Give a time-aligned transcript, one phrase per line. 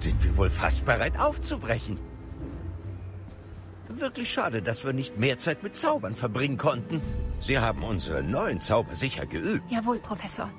[0.00, 1.98] Dann sind wir wohl fast bereit aufzubrechen.
[3.90, 7.02] Wirklich schade, dass wir nicht mehr Zeit mit Zaubern verbringen konnten.
[7.40, 9.70] Sie haben unsere neuen Zauber sicher geübt.
[9.70, 10.50] Jawohl, Professor.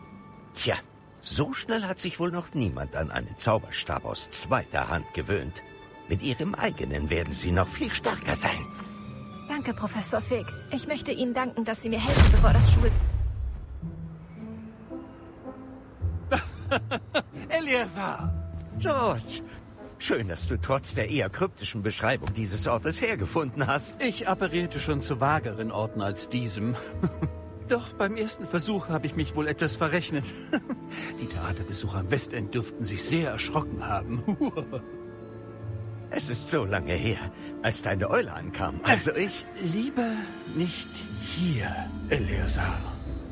[0.54, 0.76] Tja,
[1.22, 5.64] so schnell hat sich wohl noch niemand an einen Zauberstab aus zweiter Hand gewöhnt.
[6.08, 8.64] Mit ihrem eigenen werden sie noch viel stärker sein.
[9.50, 10.46] Danke, Professor Fig.
[10.72, 12.92] Ich möchte Ihnen danken, dass Sie mir helfen, bevor das Schul...
[17.50, 18.41] Eleazar!
[18.82, 19.44] George,
[20.00, 24.02] schön, dass du trotz der eher kryptischen Beschreibung dieses Ortes hergefunden hast.
[24.02, 26.76] Ich apparierte schon zu vageren Orten als diesem.
[27.70, 30.26] Doch beim ersten Versuch habe ich mich wohl etwas verrechnet.
[31.22, 34.24] Die Theaterbesucher am Westend dürften sich sehr erschrocken haben.
[36.14, 37.20] Es ist so lange her,
[37.62, 38.82] als deine Eule ankam.
[38.84, 39.46] Also ich...
[39.64, 40.10] Lieber
[40.54, 40.90] nicht
[41.22, 42.78] hier, Eleazar.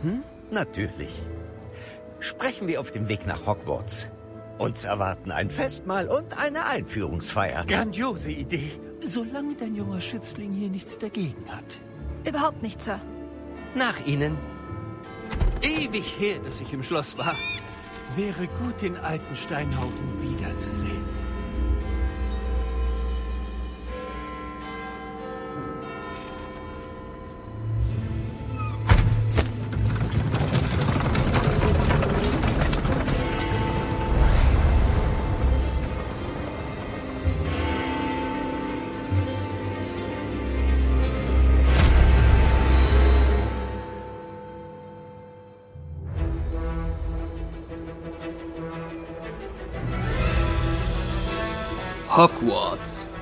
[0.02, 0.23] Hm?
[0.49, 1.12] Natürlich.
[2.21, 4.10] Sprechen wir auf dem Weg nach Hogwarts.
[4.60, 7.65] Uns erwarten ein Festmahl und eine Einführungsfeier.
[7.65, 11.79] Grandiose Idee, solange dein junger Schützling hier nichts dagegen hat.
[12.27, 12.99] Überhaupt nicht, Sir.
[13.74, 14.38] Nach Ihnen.
[15.62, 17.35] Ewig her, dass ich im Schloss war.
[18.18, 21.18] Wäre gut, den alten Steinhaufen wiederzusehen.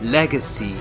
[0.07, 0.73] Legacy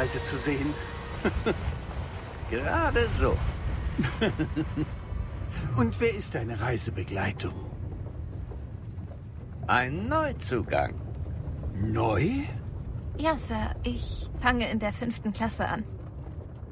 [0.00, 0.72] Reise zu sehen?
[2.50, 3.36] Gerade so.
[5.76, 7.52] Und wer ist deine Reisebegleitung?
[9.66, 10.94] Ein Neuzugang.
[11.74, 12.44] Neu?
[13.18, 13.74] Ja, Sir.
[13.82, 15.84] Ich fange in der fünften Klasse an.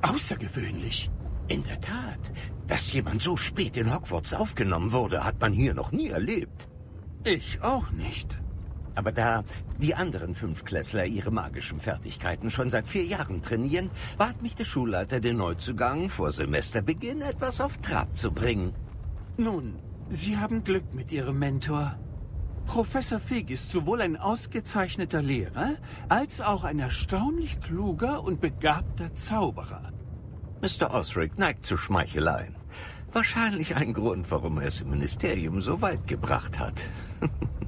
[0.00, 1.10] Außergewöhnlich.
[1.48, 2.32] In der Tat.
[2.66, 6.66] Dass jemand so spät in Hogwarts aufgenommen wurde, hat man hier noch nie erlebt.
[7.24, 8.37] Ich auch nicht.
[8.98, 9.44] Aber da
[9.80, 15.20] die anderen Fünfklässler ihre magischen Fertigkeiten schon seit vier Jahren trainieren, bat mich der Schulleiter,
[15.20, 18.74] den Neuzugang vor Semesterbeginn etwas auf Trab zu bringen.
[19.36, 19.76] Nun,
[20.08, 21.96] Sie haben Glück mit Ihrem Mentor.
[22.66, 25.76] Professor Fig ist sowohl ein ausgezeichneter Lehrer
[26.08, 29.92] als auch ein erstaunlich kluger und begabter Zauberer.
[30.60, 30.92] Mr.
[30.92, 32.56] Osric neigt zu Schmeicheleien.
[33.12, 36.82] Wahrscheinlich ein Grund, warum er es im Ministerium so weit gebracht hat.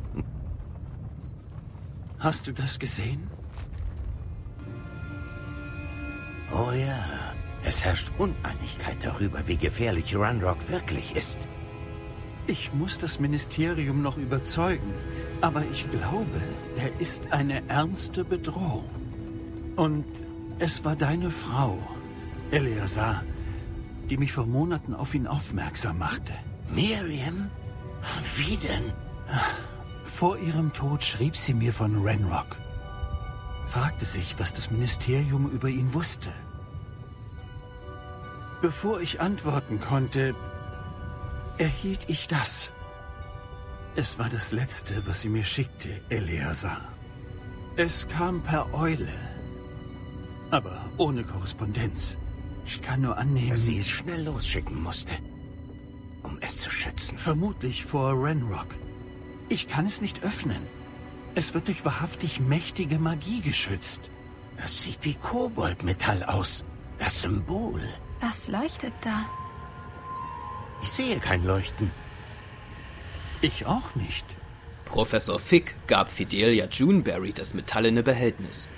[2.20, 3.26] Hast du das gesehen?
[6.52, 11.48] Oh ja, es herrscht Uneinigkeit darüber, wie gefährlich Runrock wirklich ist.
[12.46, 14.92] Ich muss das Ministerium noch überzeugen,
[15.40, 16.42] aber ich glaube,
[16.76, 18.84] er ist eine ernste Bedrohung.
[19.76, 20.04] Und
[20.58, 21.78] es war deine Frau,
[22.50, 23.24] Eleazar,
[24.10, 26.34] die mich vor Monaten auf ihn aufmerksam machte.
[26.68, 27.50] Miriam?
[28.36, 28.92] Wie denn?
[30.10, 32.56] Vor ihrem Tod schrieb sie mir von Renrock.
[33.66, 36.30] Fragte sich, was das Ministerium über ihn wusste.
[38.60, 40.34] Bevor ich antworten konnte,
[41.56, 42.70] erhielt ich das.
[43.96, 46.80] Es war das Letzte, was sie mir schickte, Eleazar.
[47.76, 49.14] Es kam per Eule.
[50.50, 52.18] Aber ohne Korrespondenz.
[52.66, 53.50] Ich kann nur annehmen...
[53.50, 55.12] Dass sie es schnell losschicken musste,
[56.22, 57.16] um es zu schützen.
[57.16, 58.68] Vermutlich vor Renrock.
[59.52, 60.64] Ich kann es nicht öffnen.
[61.34, 64.02] Es wird durch wahrhaftig mächtige Magie geschützt.
[64.56, 66.64] Das sieht wie Koboldmetall aus.
[66.98, 67.80] Das Symbol.
[68.20, 69.26] Was leuchtet da?
[70.82, 71.90] Ich sehe kein Leuchten.
[73.40, 74.24] Ich auch nicht.
[74.84, 78.68] Professor Fick gab Fidelia Juneberry das metallene Behältnis.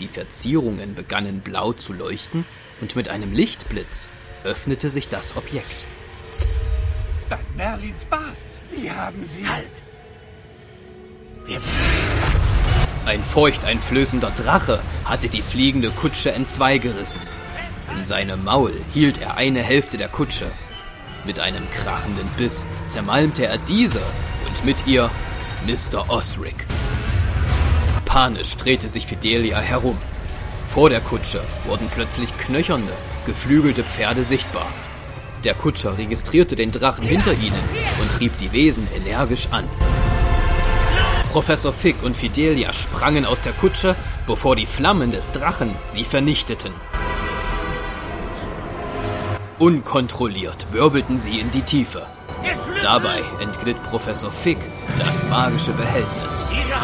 [0.00, 2.44] Die Verzierungen begannen blau zu leuchten
[2.80, 4.08] und mit einem Lichtblitz
[4.42, 5.84] öffnete sich das Objekt.
[7.28, 8.36] Bei Merlins Bart.
[8.74, 9.46] Wie haben Sie...
[9.46, 9.87] Halt!
[11.56, 11.62] Müssen
[12.26, 12.46] das.
[13.06, 17.22] Ein feuchteinflößender Drache hatte die fliegende Kutsche entzweigerissen.
[17.96, 20.46] In seinem Maul hielt er eine Hälfte der Kutsche.
[21.24, 24.00] Mit einem krachenden Biss zermalmte er diese
[24.46, 25.10] und mit ihr
[25.66, 26.10] Mr.
[26.10, 26.66] Osric.
[28.04, 29.96] Panisch drehte sich Fidelia herum.
[30.66, 32.92] Vor der Kutsche wurden plötzlich knöchernde,
[33.26, 34.66] geflügelte Pferde sichtbar.
[35.44, 37.62] Der Kutscher registrierte den Drachen hinter ihnen
[38.00, 39.64] und trieb die Wesen energisch an.
[41.28, 43.94] Professor Fick und Fidelia sprangen aus der Kutsche,
[44.26, 46.72] bevor die Flammen des Drachen sie vernichteten.
[49.58, 52.06] Unkontrolliert wirbelten sie in die Tiefe.
[52.82, 54.58] Dabei entglitt Professor Fick
[54.98, 56.44] das magische Behältnis.
[56.50, 56.77] Ihre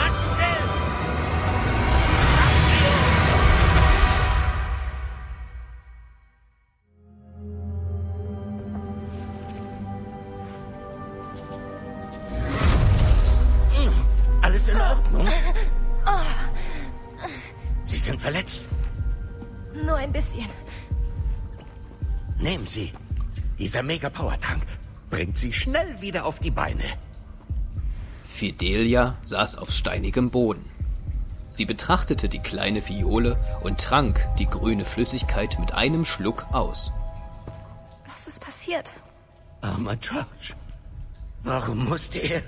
[23.75, 24.63] Dieser Mega-Power-Trank
[25.11, 26.85] bringt Sie schnell wieder auf die Beine.
[28.25, 30.65] Fidelia saß auf steinigem Boden.
[31.51, 36.93] Sie betrachtete die kleine Fiole und trank die grüne Flüssigkeit mit einem Schluck aus.
[38.07, 38.95] Was ist passiert?
[39.61, 40.55] Armer George.
[41.43, 42.43] Warum musste er...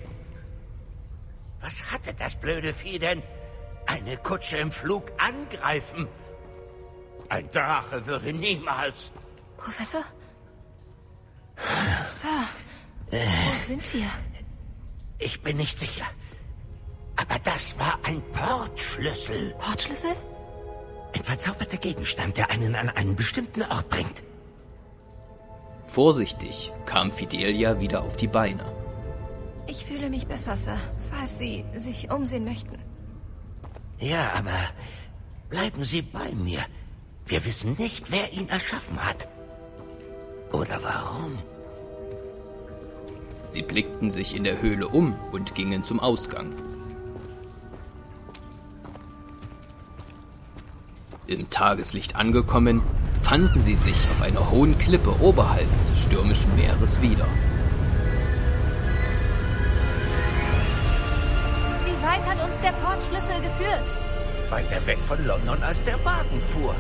[1.61, 3.21] Was hatte das blöde Vieh denn?
[3.87, 6.07] Eine Kutsche im Flug angreifen?
[7.29, 9.11] Ein Drache würde niemals...
[9.57, 10.05] Professor?
[12.05, 12.29] Sir,
[13.11, 14.07] wo sind wir?
[15.19, 16.05] Ich bin nicht sicher.
[17.17, 19.55] Aber das war ein Portschlüssel.
[19.59, 20.15] Portschlüssel?
[21.15, 24.23] Ein verzauberter Gegenstand, der einen an einen bestimmten Ort bringt.
[25.87, 28.65] Vorsichtig kam Fidelia wieder auf die Beine.
[29.67, 30.79] Ich fühle mich besser, Sir,
[31.11, 32.79] falls Sie sich umsehen möchten.
[33.99, 34.59] Ja, aber
[35.49, 36.61] bleiben Sie bei mir.
[37.25, 39.27] Wir wissen nicht, wer ihn erschaffen hat.
[40.53, 41.39] Oder warum.
[43.45, 46.53] Sie blickten sich in der Höhle um und gingen zum Ausgang.
[51.27, 52.83] Im Tageslicht angekommen,
[53.23, 57.27] fanden sie sich auf einer hohen Klippe oberhalb des stürmischen Meeres wieder.
[61.85, 63.95] Wie weit hat uns der Portschlüssel geführt?
[64.51, 66.77] Weiter weg von London, als der Wagen fuhr.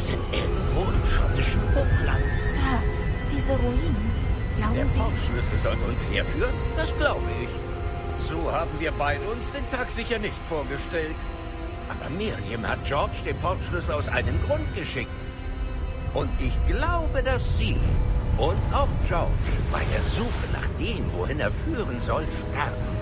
[0.00, 2.40] Sind irgendwo im schottischen Hochland.
[2.40, 2.82] Sir,
[3.30, 4.10] diese Ruinen.
[4.56, 6.54] Glauben Der Sie, Portschlüssel sollte uns herführen?
[6.74, 8.26] Das glaube ich.
[8.26, 11.16] So haben wir beide uns den Tag sicher nicht vorgestellt.
[11.90, 15.10] Aber Miriam hat George den Portschlüssel aus einem Grund geschickt.
[16.14, 17.76] Und ich glaube, dass sie
[18.38, 19.28] und auch George
[19.70, 22.96] bei der Suche nach dem, wohin er führen soll, sterben.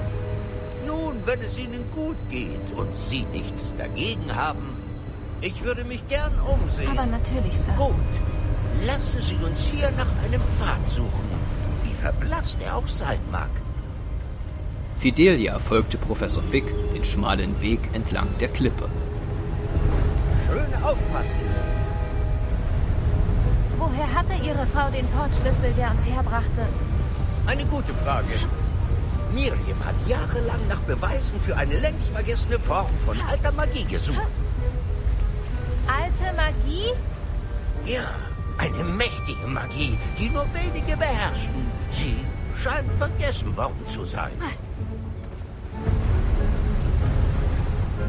[0.85, 4.78] Nun, wenn es ihnen gut geht und sie nichts dagegen haben,
[5.41, 6.91] ich würde mich gern umsehen.
[6.91, 7.73] aber natürlich, Sir.
[7.77, 7.95] Gut,
[8.87, 11.29] lassen Sie uns hier nach einem Pfad suchen,
[11.85, 13.51] wie verblasst er auch sein mag.
[14.99, 18.89] Fidelia folgte Professor Fick den schmalen Weg entlang der Klippe.
[20.47, 21.41] Schön aufpassen.
[23.79, 26.67] Woher hatte Ihre Frau den Portschlüssel, der uns herbrachte?
[27.47, 28.27] Eine gute Frage.
[29.33, 34.19] Miriam hat jahrelang nach Beweisen für eine längst vergessene Form von alter Magie gesucht.
[36.19, 36.93] Alte Magie?
[37.85, 38.09] Ja,
[38.59, 41.55] eine mächtige Magie, die nur wenige beherrschen.
[41.91, 42.17] Sie
[42.57, 44.33] scheint vergessen worden zu sein.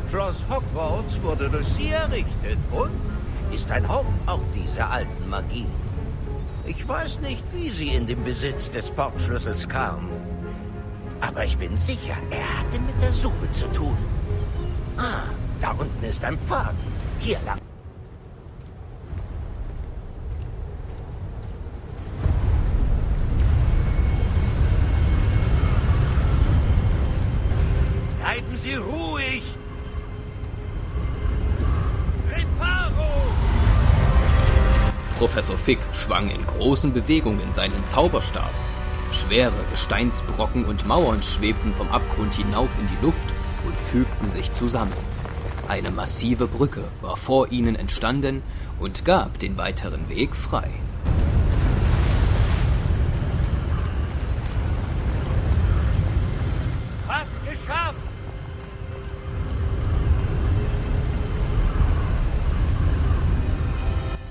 [0.09, 2.91] Schloss Hogwarts wurde durch sie errichtet und
[3.53, 5.67] ist ein Hauptort dieser alten Magie.
[6.65, 10.09] Ich weiß nicht, wie sie in den Besitz des Portschlüssels kam.
[11.21, 13.97] Aber ich bin sicher, er hatte mit der Suche zu tun.
[14.97, 15.29] Ah,
[15.61, 16.75] da unten ist ein Pfad.
[17.19, 17.59] Hier lang.
[35.19, 38.49] Professor Fick schwang in großen Bewegungen seinen Zauberstab.
[39.11, 43.27] Schwere Gesteinsbrocken und Mauern schwebten vom Abgrund hinauf in die Luft
[43.65, 44.93] und fügten sich zusammen.
[45.67, 48.41] Eine massive Brücke war vor ihnen entstanden
[48.79, 50.69] und gab den weiteren Weg frei.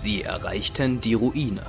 [0.09, 1.67] Sie erreichten die Ruine.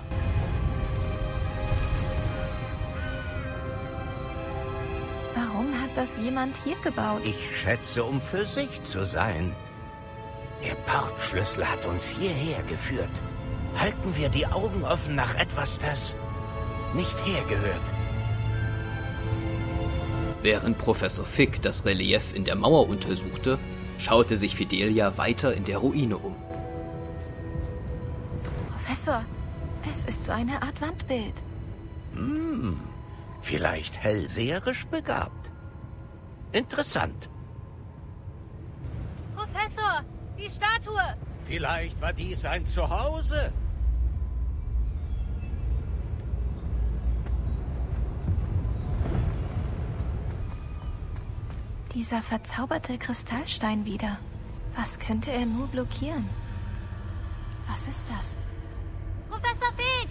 [5.36, 7.19] Warum hat das jemand hier gebaut?
[7.25, 9.53] Ich schätze, um für sich zu sein.
[10.63, 13.10] Der Portschlüssel hat uns hierher geführt.
[13.75, 16.15] Halten wir die Augen offen nach etwas, das
[16.96, 17.88] nicht hergehört.
[20.41, 23.60] Während Professor Fick das Relief in der Mauer untersuchte,
[23.98, 26.38] schaute sich Fidelia weiter in der Ruine um.
[29.00, 29.25] Professor,
[29.89, 31.41] es ist so eine Art Wandbild.
[32.15, 32.77] Hm,
[33.39, 35.53] vielleicht hellseherisch begabt.
[36.51, 37.29] Interessant.
[39.38, 40.03] Professor,
[40.38, 41.15] die Statue!
[41.46, 43.53] Vielleicht war dies ein Zuhause.
[51.94, 54.18] Dieser verzauberte Kristallstein wieder.
[54.75, 56.27] Was könnte er nur blockieren?
[57.65, 58.38] Was ist das?
[59.41, 60.10] Professor Fig!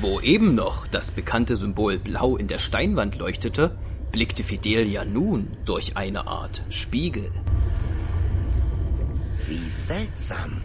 [0.00, 3.76] Wo eben noch das bekannte Symbol Blau in der Steinwand leuchtete,
[4.12, 7.30] blickte Fidelia nun durch eine Art Spiegel.
[9.46, 10.62] Wie seltsam.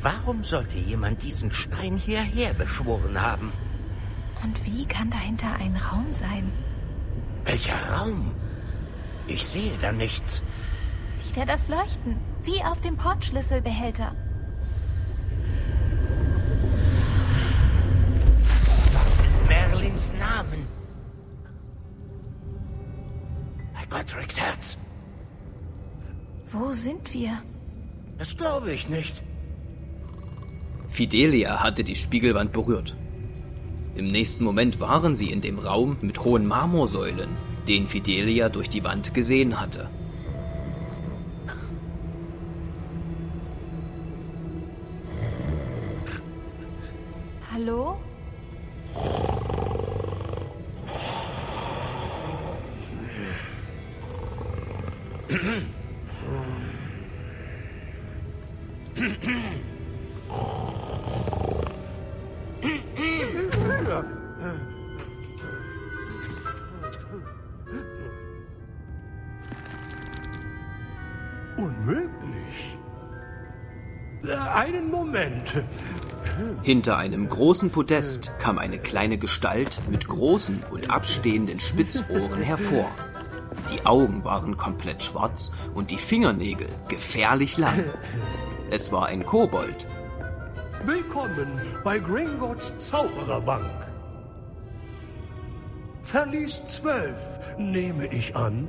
[0.00, 3.52] Warum sollte jemand diesen Stein hierher beschworen haben?
[4.44, 6.52] Und wie kann dahinter ein Raum sein?
[7.44, 8.32] Welcher Raum?
[9.26, 10.42] Ich sehe da nichts.
[11.26, 12.16] Wieder das Leuchten,
[12.48, 14.14] wie auf dem Portschlüsselbehälter.
[18.92, 20.66] Was in Merlins Namen?
[23.74, 24.78] Bei Gottricks Herz.
[26.50, 27.42] Wo sind wir?
[28.16, 29.22] Das glaube ich nicht.
[30.88, 32.96] Fidelia hatte die Spiegelwand berührt.
[33.94, 37.28] Im nächsten Moment waren sie in dem Raum mit hohen Marmorsäulen,
[37.68, 39.90] den Fidelia durch die Wand gesehen hatte.
[76.68, 82.90] Hinter einem großen Podest kam eine kleine Gestalt mit großen und abstehenden Spitzohren hervor.
[83.72, 87.84] Die Augen waren komplett schwarz und die Fingernägel gefährlich lang.
[88.68, 89.86] Es war ein Kobold.
[90.84, 93.64] Willkommen bei Gringotts Zaubererbank.
[96.02, 98.68] Verlies 12, nehme ich an.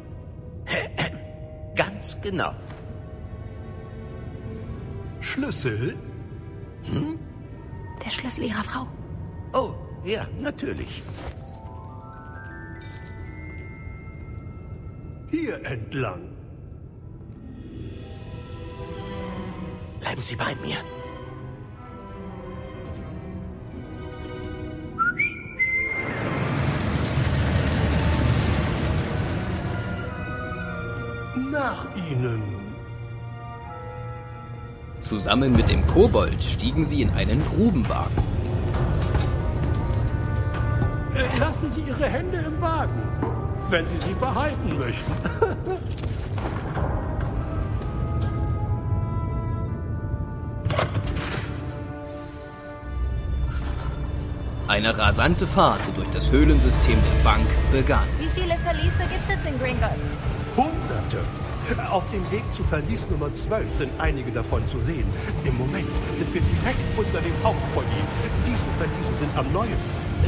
[1.75, 2.53] Ganz genau.
[5.19, 5.97] Schlüssel?
[8.03, 8.87] Der Schlüssel ihrer Frau.
[9.53, 11.03] Oh, ja, natürlich.
[15.29, 16.29] Hier entlang.
[19.99, 20.77] Bleiben Sie bei mir.
[31.51, 32.58] Nach Ihnen.
[35.09, 38.15] Zusammen mit dem Kobold stiegen sie in einen Grubenwagen.
[41.39, 43.01] Lassen Sie Ihre Hände im Wagen,
[43.71, 45.11] wenn Sie sie behalten möchten.
[54.67, 58.05] Eine rasante Fahrt durch das Höhlensystem der Bank begann.
[58.19, 60.15] Wie viele Verliese gibt es in Gringotts?
[60.55, 61.25] Hunderte.
[61.77, 65.05] Auf dem Weg zu Verlies Nummer 12 sind einige davon zu sehen.
[65.43, 67.85] Im Moment sind wir direkt unter dem Hauptfoyer.
[68.45, 69.75] Diese Verliese sind am neuesten.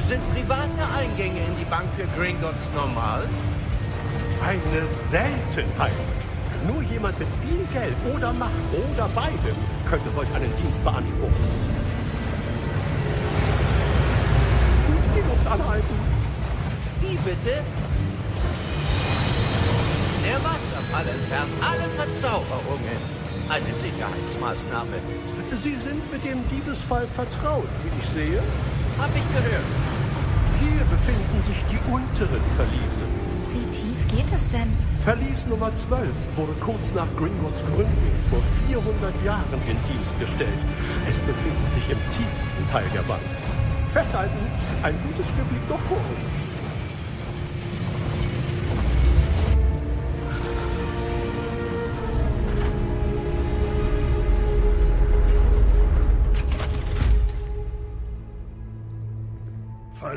[0.02, 3.28] Sind private Eingänge in die Bank für Gringotts normal?
[4.46, 5.92] Eine Seltenheit.
[6.68, 8.52] Nur jemand mit viel Geld oder Macht
[8.94, 9.58] oder beidem
[9.90, 11.46] könnte solch einen Dienst beanspruchen.
[14.88, 15.96] Gut die Luft anhalten.
[17.02, 17.64] Wie bitte?
[20.92, 23.00] Wasserfall entfernt alle Verzauberungen.
[23.50, 24.98] Eine Sicherheitsmaßnahme.
[25.56, 28.44] Sie sind mit dem Diebesfall vertraut, wie ich sehe.
[29.00, 29.66] Hab ich gehört.
[30.60, 33.04] Hier befinden sich die unteren Verliese.
[33.52, 34.72] Wie tief geht es denn?
[35.00, 40.62] Verlies Nummer 12 wurde kurz nach Gringotts Gründung vor 400 Jahren in Dienst gestellt.
[41.10, 43.24] Es befindet sich im tiefsten Teil der Bank.
[43.92, 44.40] Festhalten,
[44.84, 46.32] ein gutes Stück liegt noch vor uns.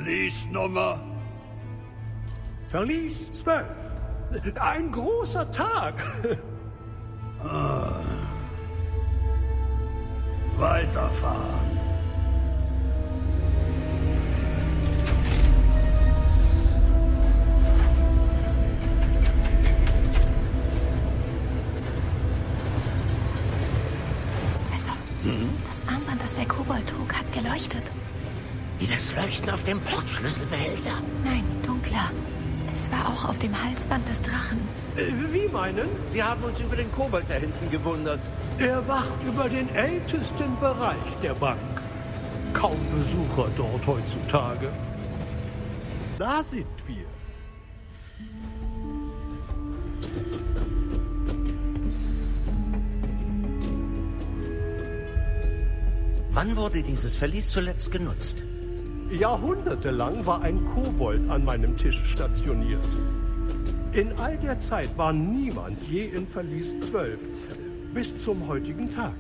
[0.05, 1.01] Verliesnummer?
[2.69, 3.67] Verlies 12.
[4.61, 5.95] Ein großer Tag.
[7.43, 8.03] ah.
[10.59, 11.65] Weiterfahren.
[25.23, 25.49] Mhm.
[25.67, 27.91] Das Armband, das der Kobold trug, hat geleuchtet.
[28.85, 31.01] Wie das Leuchten auf dem Portschlüsselbehälter.
[31.25, 32.11] Nein, dunkler.
[32.75, 34.61] Es war auch auf dem Halsband des Drachen.
[34.95, 35.89] Äh, wie meinen?
[36.13, 38.21] Wir haben uns über den Kobold da hinten gewundert.
[38.59, 41.59] Er wacht über den ältesten Bereich der Bank.
[42.53, 44.71] Kaum Besucher dort heutzutage.
[46.19, 47.07] Da sind wir.
[56.33, 58.45] Wann wurde dieses Verlies zuletzt genutzt?
[59.11, 62.81] Jahrhundertelang war ein Kobold an meinem Tisch stationiert.
[63.93, 67.29] In all der Zeit war niemand je in Verlies 12.
[67.93, 69.15] Bis zum heutigen Tag.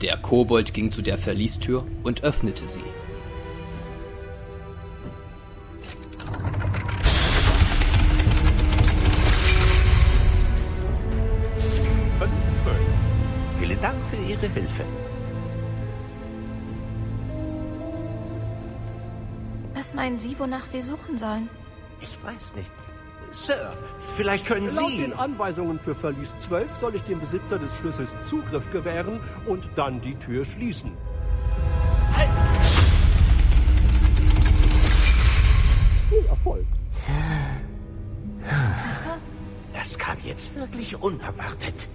[0.00, 2.80] Der Kobold ging zu der Verliestür und öffnete sie.
[12.18, 12.76] Verlies 12.
[13.58, 14.84] Vielen Dank für Ihre Hilfe.
[20.02, 21.48] Meinen Sie, wonach wir suchen sollen?
[22.00, 22.72] Ich weiß nicht.
[23.30, 23.72] Sir,
[24.16, 24.98] vielleicht können Laut Sie...
[24.98, 30.00] den Anweisungen für Verlies 12 soll ich dem Besitzer des Schlüssels Zugriff gewähren und dann
[30.00, 30.90] die Tür schließen.
[32.16, 32.30] Halt!
[36.08, 36.66] Viel Erfolg.
[38.40, 39.18] Professor?
[39.72, 41.88] Das kam jetzt wirklich unerwartet.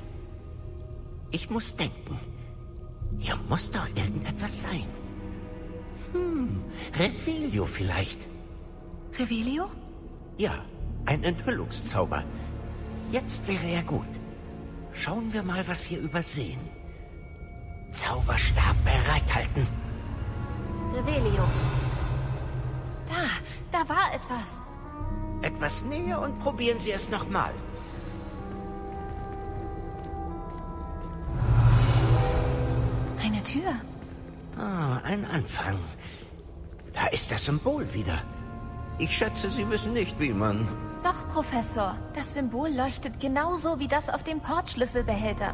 [1.32, 2.18] Ich muss denken.
[3.20, 4.88] Hier muss doch irgendetwas sein.
[6.14, 6.64] Hm,
[6.98, 8.28] Revelio vielleicht.
[9.18, 9.70] Revelio?
[10.38, 10.54] Ja,
[11.06, 12.24] ein Enthüllungszauber.
[13.12, 14.08] Jetzt wäre er gut.
[14.94, 16.60] Schauen wir mal, was wir übersehen.
[17.92, 19.68] Zauberstab bereithalten.
[20.94, 21.44] Revelio.
[23.08, 23.24] Da,
[23.72, 24.62] da war etwas.
[25.42, 27.54] Etwas näher und probieren Sie es nochmal.
[33.22, 33.74] Eine Tür.
[34.58, 35.78] Ah, ein Anfang.
[36.94, 38.18] Da ist das Symbol wieder.
[38.98, 40.68] Ich schätze, Sie wissen nicht, wie man...
[41.04, 41.96] Doch, Professor.
[42.16, 45.54] Das Symbol leuchtet genauso wie das auf dem Portschlüsselbehälter.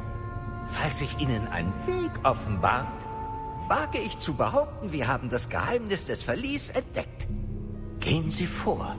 [0.70, 2.88] Falls sich Ihnen ein Weg offenbart,
[3.68, 7.28] wage ich zu behaupten, wir haben das Geheimnis des Verlies entdeckt.
[8.00, 8.96] Gehen Sie vor.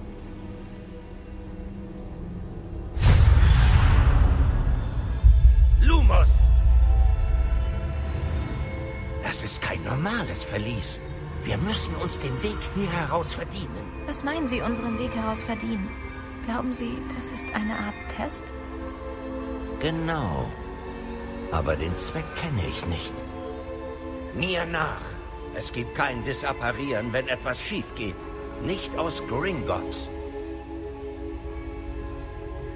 [5.81, 6.29] Lumos!
[9.24, 11.00] Das ist kein normales Verlies.
[11.42, 13.84] Wir müssen uns den Weg hier heraus verdienen.
[14.06, 15.88] Was meinen Sie, unseren Weg heraus verdienen?
[16.44, 18.44] Glauben Sie, das ist eine Art Test?
[19.80, 20.46] Genau.
[21.50, 23.14] Aber den Zweck kenne ich nicht.
[24.34, 25.00] Mir nach.
[25.54, 28.16] Es gibt kein Disapparieren, wenn etwas schief geht.
[28.64, 30.10] Nicht aus Gringotts.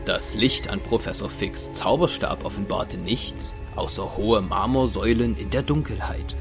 [0.05, 6.37] Das Licht an Professor Fix Zauberstab offenbarte nichts, außer hohe Marmorsäulen in der Dunkelheit.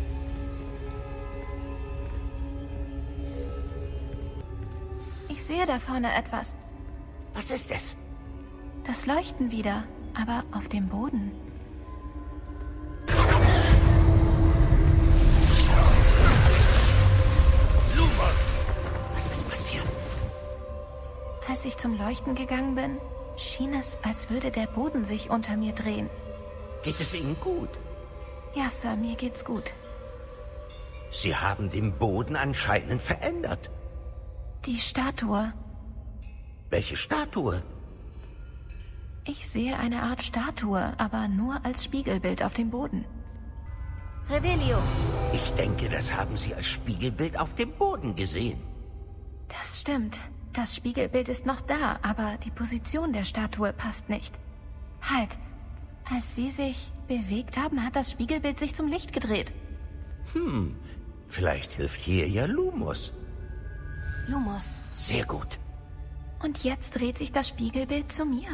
[5.29, 6.55] Ich sehe da vorne etwas.
[7.35, 7.95] Was ist es?
[8.85, 9.83] Das Leuchten wieder,
[10.15, 11.31] aber auf dem Boden.
[19.13, 19.83] Was ist passiert?
[21.47, 22.97] Als ich zum Leuchten gegangen bin,
[23.35, 26.09] schien es, als würde der Boden sich unter mir drehen.
[26.87, 27.67] Geht es Ihnen gut?
[28.55, 29.73] Ja, Sir, mir geht's gut.
[31.11, 33.69] Sie haben den Boden anscheinend verändert.
[34.65, 35.51] Die Statue.
[36.69, 37.61] Welche Statue?
[39.25, 43.03] Ich sehe eine Art Statue, aber nur als Spiegelbild auf dem Boden.
[44.29, 44.77] Revelio.
[45.33, 48.61] Ich denke, das haben Sie als Spiegelbild auf dem Boden gesehen.
[49.49, 50.19] Das stimmt.
[50.53, 54.39] Das Spiegelbild ist noch da, aber die Position der Statue passt nicht.
[55.01, 55.37] Halt.
[56.09, 59.53] Als Sie sich bewegt haben, hat das Spiegelbild sich zum Licht gedreht.
[61.27, 63.13] Vielleicht hilft hier ja Lumos.
[64.27, 64.81] Lumos.
[64.93, 65.59] Sehr gut.
[66.41, 68.47] Und jetzt dreht sich das Spiegelbild zu mir.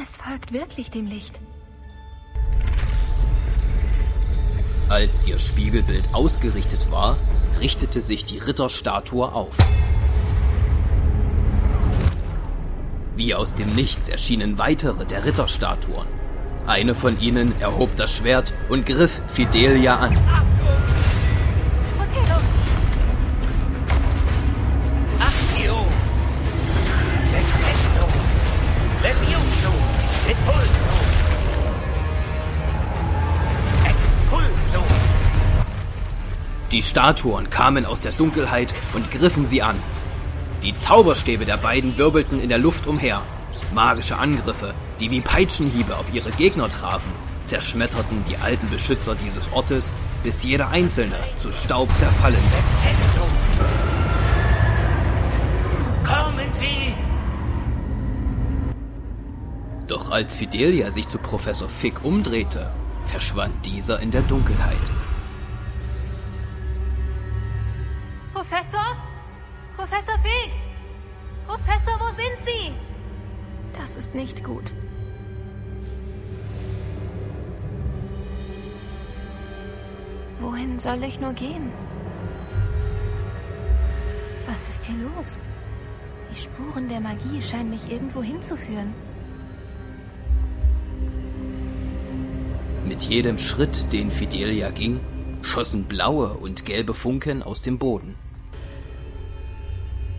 [0.00, 1.40] Es folgt wirklich dem Licht.
[4.88, 7.16] Als ihr Spiegelbild ausgerichtet war,
[7.60, 9.56] richtete sich die Ritterstatue auf.
[13.16, 16.17] Wie aus dem Nichts erschienen weitere der Ritterstatuen.
[16.68, 20.18] Eine von ihnen erhob das Schwert und griff Fidelia an.
[36.70, 39.76] Die Statuen kamen aus der Dunkelheit und griffen sie an.
[40.62, 43.22] Die Zauberstäbe der beiden wirbelten in der Luft umher.
[43.72, 47.12] Magische Angriffe, die wie Peitschenhiebe auf ihre Gegner trafen,
[47.44, 52.42] zerschmetterten die alten Beschützer dieses Ortes, bis jeder einzelne zu Staub zerfallen
[52.80, 53.28] Zentrum.
[56.04, 56.94] Kommen Sie!
[59.86, 62.66] Doch als Fidelia sich zu Professor Fick umdrehte,
[63.06, 64.76] verschwand dieser in der Dunkelheit.
[68.34, 68.96] Professor?
[69.76, 70.52] Professor Fig?
[71.46, 72.72] Professor, wo sind Sie?
[73.72, 74.74] Das ist nicht gut.
[80.40, 81.72] Wohin soll ich nur gehen?
[84.46, 85.40] Was ist hier los?
[86.30, 88.94] Die Spuren der Magie scheinen mich irgendwo hinzuführen.
[92.86, 95.00] Mit jedem Schritt, den Fidelia ging,
[95.42, 98.14] schossen blaue und gelbe Funken aus dem Boden.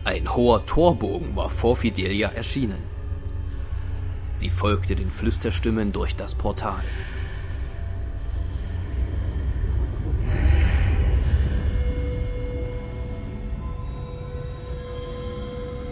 [0.04, 2.82] Ein hoher Torbogen war vor Fidelia erschienen.
[4.34, 6.82] Sie folgte den Flüsterstimmen durch das Portal.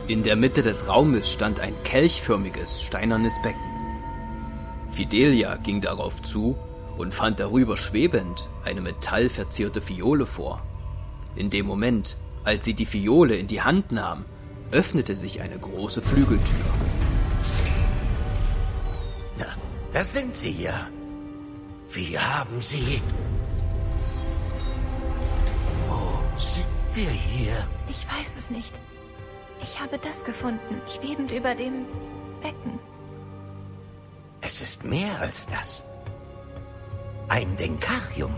[0.09, 3.61] In der Mitte des Raumes stand ein kelchförmiges steinernes Becken.
[4.91, 6.57] Fidelia ging darauf zu
[6.97, 10.63] und fand darüber schwebend eine metallverzierte Fiole vor.
[11.37, 14.25] In dem Moment, als sie die Fiole in die Hand nahm,
[14.71, 16.57] öffnete sich eine große Flügeltür.
[19.37, 19.47] Na,
[19.93, 20.89] da sind Sie ja.
[21.91, 23.03] Wie haben Sie...
[25.87, 27.69] Wo sind wir hier?
[27.91, 28.81] Ich weiß es nicht.
[29.61, 31.87] Ich habe das gefunden, schwebend über dem
[32.41, 32.79] Becken.
[34.41, 35.85] Es ist mehr als das.
[37.29, 38.35] Ein Denkarium,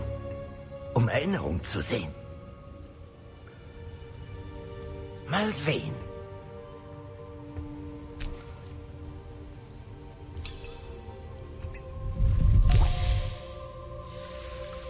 [0.93, 2.13] um Erinnerung zu sehen.
[5.29, 5.93] Mal sehen.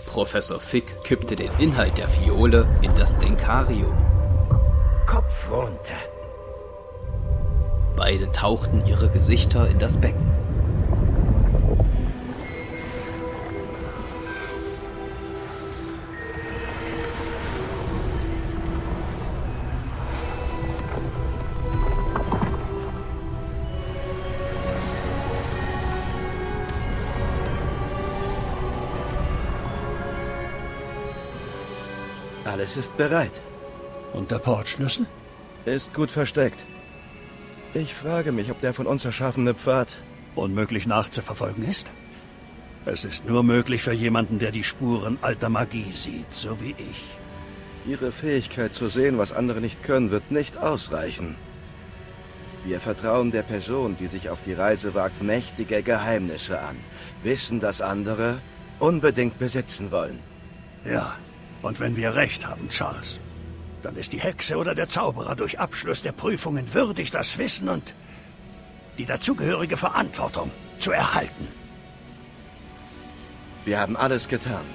[0.08, 3.96] Professor Fick kippte den Inhalt der Fiole in das Denkarium.
[5.06, 6.11] Kopf runter.
[8.04, 10.26] Beide tauchten ihre Gesichter in das Becken.
[32.46, 33.30] Alles ist bereit.
[34.14, 35.06] Und der Portschlüssel?
[35.66, 36.58] Ist gut versteckt.
[37.74, 39.98] Ich frage mich, ob der von uns erschaffene Pfad...
[40.36, 41.88] Unmöglich nachzuverfolgen ist?
[42.86, 47.04] Es ist nur möglich für jemanden, der die Spuren alter Magie sieht, so wie ich.
[47.86, 51.36] Ihre Fähigkeit zu sehen, was andere nicht können, wird nicht ausreichen.
[52.66, 56.78] Wir vertrauen der Person, die sich auf die Reise wagt, mächtige Geheimnisse an.
[57.24, 58.40] Wissen, dass andere
[58.80, 60.20] unbedingt besitzen wollen.
[60.86, 61.16] Ja,
[61.62, 63.20] und wenn wir recht haben, Charles,
[63.82, 67.96] dann ist die Hexe oder der Zauberer durch Abschluss der Prüfungen würdig, das Wissen und
[68.98, 71.48] die dazugehörige Verantwortung zu erhalten.
[73.66, 74.66] Wir haben alles getan.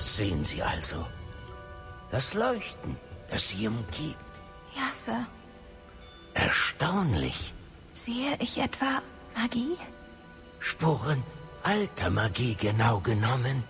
[0.00, 1.06] Das sehen Sie also.
[2.10, 2.96] Das Leuchten,
[3.28, 4.16] das Sie umgibt.
[4.74, 5.26] Ja, Sir.
[6.34, 7.54] Erstaunlich.
[7.92, 9.02] Sehe ich etwa
[9.36, 9.76] Magie?
[10.58, 11.22] Spuren
[11.62, 13.64] alter Magie genau genommen.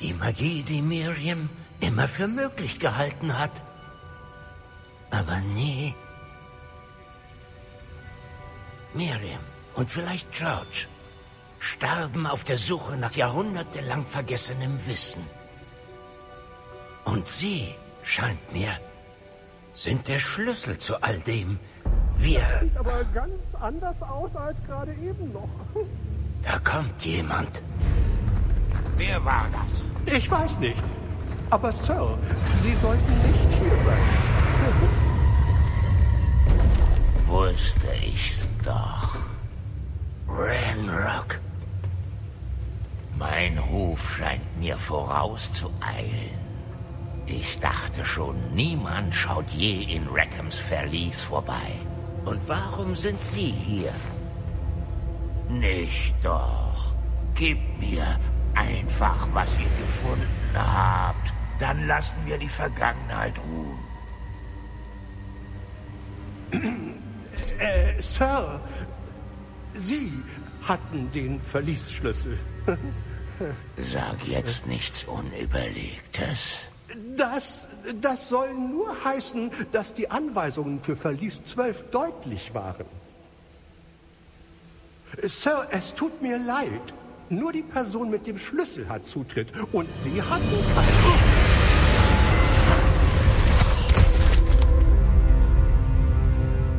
[0.00, 1.48] Die Magie, die Miriam
[1.80, 3.62] immer für möglich gehalten hat.
[5.10, 5.94] Aber nie.
[8.92, 9.40] Miriam
[9.74, 10.86] und vielleicht George
[11.58, 15.24] starben auf der Suche nach jahrhundertelang vergessenem Wissen.
[17.04, 18.78] Und sie, scheint mir,
[19.74, 21.58] sind der Schlüssel zu all dem.
[22.16, 22.40] Wir...
[22.62, 25.48] Sieht aber ganz anders aus als gerade eben noch.
[26.42, 27.62] Da kommt jemand.
[28.96, 29.90] Wer war das?
[30.14, 30.82] Ich weiß nicht.
[31.50, 32.16] Aber Sir,
[32.60, 33.98] Sie sollten nicht hier sein.
[37.26, 39.16] Wusste ich's doch.
[40.28, 41.40] Ranrock.
[43.18, 46.43] Mein Ruf scheint mir vorauszueilen.
[47.26, 51.72] Ich dachte schon, niemand schaut je in Rackhams Verlies vorbei.
[52.24, 53.92] Und warum sind Sie hier?
[55.48, 56.94] Nicht doch.
[57.34, 58.18] Gebt mir
[58.54, 61.32] einfach, was ihr gefunden habt.
[61.58, 63.78] Dann lassen wir die Vergangenheit ruhen.
[67.98, 68.60] Sir,
[69.72, 70.12] Sie
[70.62, 72.38] hatten den Verliesschlüssel.
[73.76, 76.68] Sag jetzt nichts Unüberlegtes.
[77.16, 77.68] Das,
[78.00, 82.86] das soll nur heißen, dass die Anweisungen für Verlies 12 deutlich waren.
[85.22, 86.94] Sir, es tut mir leid.
[87.30, 90.42] Nur die Person mit dem Schlüssel hat Zutritt und Sie hatten
[90.74, 91.54] keinen.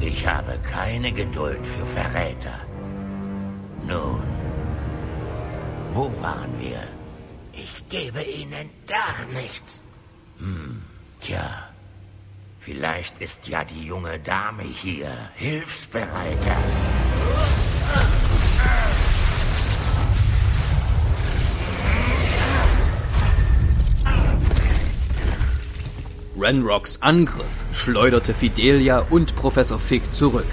[0.01, 2.59] Ich habe keine Geduld für Verräter.
[3.87, 4.23] Nun,
[5.91, 6.83] wo waren wir?
[7.53, 9.84] Ich gebe Ihnen gar nichts.
[10.39, 10.81] Hm,
[11.21, 11.69] tja.
[12.59, 16.57] Vielleicht ist ja die junge Dame hier hilfsbereiter.
[26.37, 30.47] Renrocks Angriff schleuderte Fidelia und Professor Fig zurück.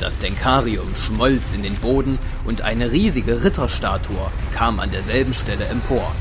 [0.00, 6.12] Das Denkarium schmolz in den Boden und eine riesige Ritterstatue kam an derselben Stelle empor.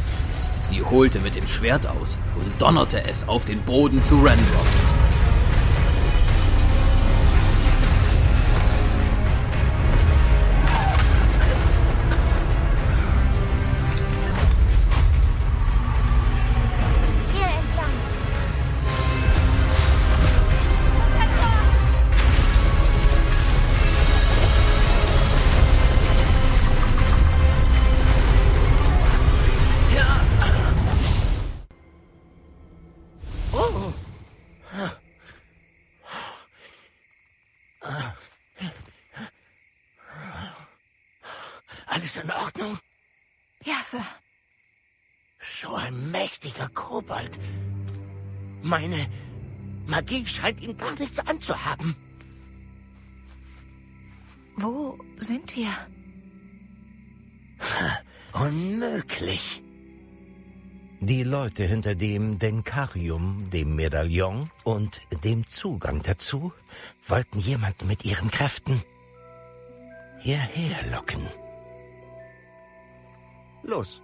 [0.68, 5.07] Sie holte mit dem Schwert aus und donnerte es auf den Boden zu Renrock.
[46.38, 47.40] Mächtiger Kobold.
[48.62, 49.08] Meine
[49.88, 51.96] Magie scheint ihn gar nichts anzuhaben.
[54.56, 55.70] Wo sind wir?
[58.34, 59.64] Unmöglich.
[61.00, 66.52] Die Leute hinter dem Denkarium, dem Medaillon und dem Zugang dazu
[67.08, 68.82] wollten jemanden mit ihren Kräften
[70.20, 71.28] hierher locken.
[73.64, 74.02] Los.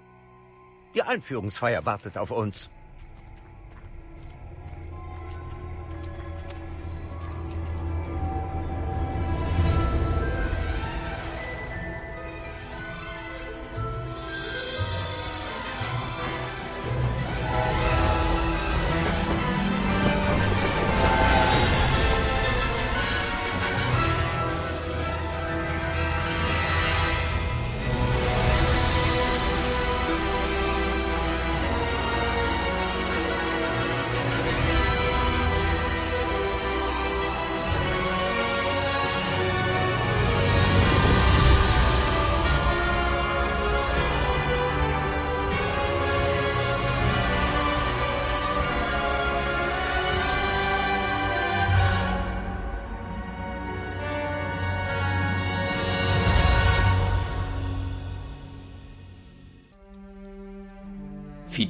[0.95, 2.69] Die Einführungsfeier wartet auf uns.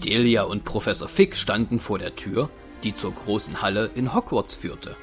[0.03, 2.49] Fidelia und Professor Fig standen vor der Tür,
[2.83, 4.97] die zur großen Halle in Hogwarts führte.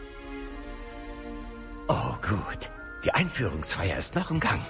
[1.89, 2.71] Oh, gut.
[3.03, 4.61] Die Einführungsfeier ist noch im Gang.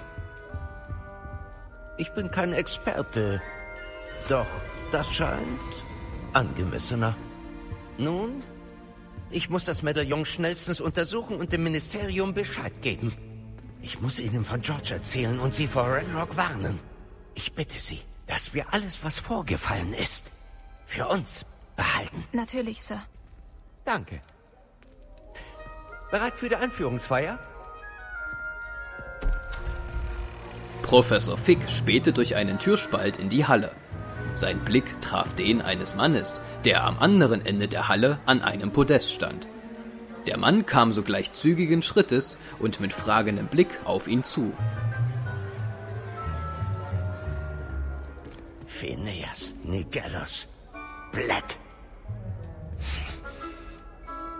[1.97, 3.41] Ich bin kein Experte.
[4.29, 4.47] Doch
[4.93, 5.73] das scheint
[6.31, 7.13] angemessener.
[7.97, 8.41] Nun,
[9.31, 13.13] ich muss das Medaillon schnellstens untersuchen und dem Ministerium Bescheid geben.
[13.81, 16.79] Ich muss Ihnen von George erzählen und Sie vor Renrock warnen.
[17.35, 17.99] Ich bitte Sie,
[18.31, 20.31] dass wir alles, was vorgefallen ist,
[20.85, 22.23] für uns behalten.
[22.31, 23.03] Natürlich, Sir.
[23.83, 24.21] Danke.
[26.11, 27.39] Bereit für die Einführungsfeier?
[30.81, 33.71] Professor Fig spähte durch einen Türspalt in die Halle.
[34.31, 39.11] Sein Blick traf den eines Mannes, der am anderen Ende der Halle an einem Podest
[39.11, 39.45] stand.
[40.25, 44.53] Der Mann kam sogleich zügigen Schrittes und mit fragendem Blick auf ihn zu.
[48.81, 50.47] Phineas Nigellus
[51.11, 51.59] Black.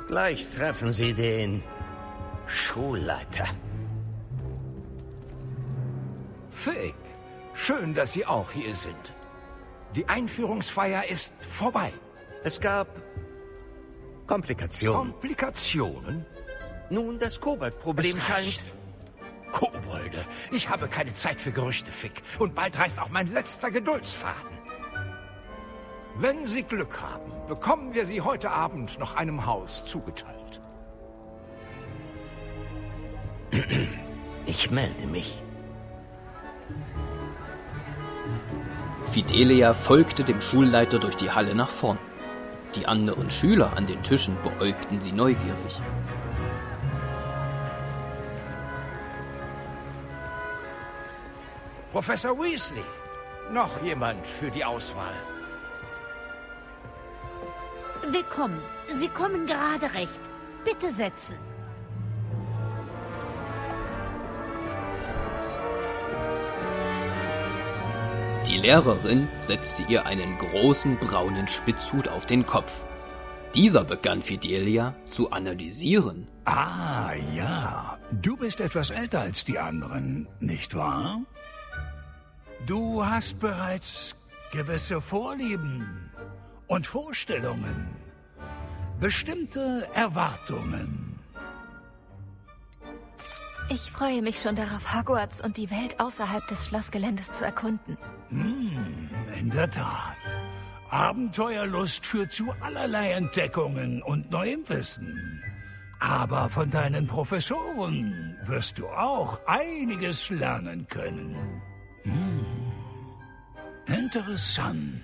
[0.08, 1.64] Gleich treffen Sie den
[2.48, 3.46] Schulleiter.
[6.50, 6.96] Fig,
[7.54, 9.14] schön, dass Sie auch hier sind.
[9.96, 11.94] Die Einführungsfeier ist vorbei.
[12.44, 12.88] Es gab
[14.26, 15.12] Komplikationen.
[15.12, 16.26] Komplikationen?
[16.90, 18.74] Nun, das Koboldproblem Es scheint...
[19.52, 22.22] Kobolde, ich habe keine Zeit für Gerüchte, Fick.
[22.40, 24.62] Und bald reißt auch mein letzter Geduldsfaden.
[26.16, 30.62] Wenn Sie Glück haben, bekommen wir Sie heute Abend noch einem Haus zugeteilt.
[34.48, 35.42] Ich melde mich.
[39.12, 42.00] Fidelia folgte dem Schulleiter durch die Halle nach vorn.
[42.76, 45.82] Die anderen Schüler an den Tischen beäugten sie neugierig.
[51.92, 52.86] Professor Weasley.
[53.52, 55.14] Noch jemand für die Auswahl.
[58.08, 58.62] Willkommen.
[58.88, 60.22] Sie kommen gerade recht.
[60.64, 61.36] Bitte setzen.
[68.48, 72.72] Die Lehrerin setzte ihr einen großen braunen Spitzhut auf den Kopf.
[73.54, 76.30] Dieser begann Fidelia zu analysieren.
[76.46, 77.98] Ah, ja.
[78.14, 81.20] Du bist etwas älter als die anderen, nicht wahr?
[82.66, 84.16] Du hast bereits
[84.52, 86.12] gewisse Vorlieben
[86.68, 87.90] und Vorstellungen,
[89.00, 91.20] bestimmte Erwartungen.
[93.70, 97.98] Ich freue mich schon darauf, Hogwarts und die Welt außerhalb des Schlossgeländes zu erkunden.
[98.30, 100.18] Hm, in der Tat.
[100.90, 105.42] Abenteuerlust führt zu allerlei Entdeckungen und neuem Wissen.
[106.02, 111.62] Aber von deinen Professoren wirst du auch einiges lernen können.
[112.04, 112.46] Hm.
[113.88, 115.02] Interessant.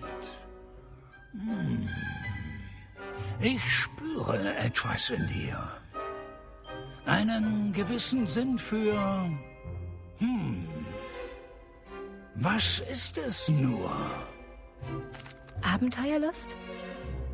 [1.32, 1.88] Hm.
[3.40, 5.60] Ich spüre etwas in dir.
[7.06, 9.30] Einen gewissen Sinn für...
[10.18, 10.68] Hm.
[12.36, 13.92] Was ist es nur?
[15.62, 16.58] Abenteuerlust?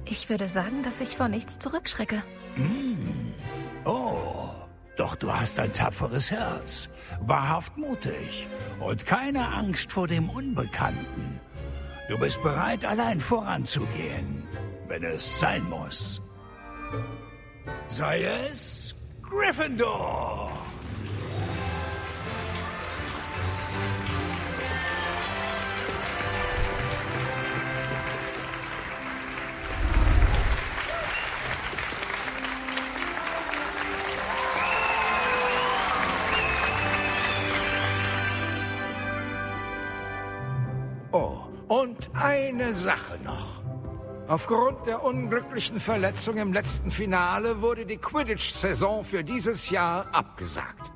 [0.05, 2.23] Ich würde sagen, dass ich vor nichts zurückschrecke.
[2.55, 2.82] Hm.
[4.95, 6.89] Doch du hast ein tapferes Herz,
[7.21, 8.47] wahrhaft mutig
[8.79, 11.39] und keine Angst vor dem Unbekannten.
[12.09, 14.43] Du bist bereit, allein voranzugehen,
[14.87, 16.21] wenn es sein muss.
[17.87, 20.51] Sei es Gryffindor.
[41.73, 43.63] Und eine Sache noch.
[44.27, 50.91] Aufgrund der unglücklichen Verletzung im letzten Finale wurde die Quidditch-Saison für dieses Jahr abgesagt.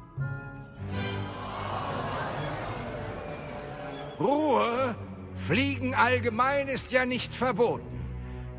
[4.20, 4.96] Ruhe,
[5.34, 8.00] Fliegen allgemein ist ja nicht verboten.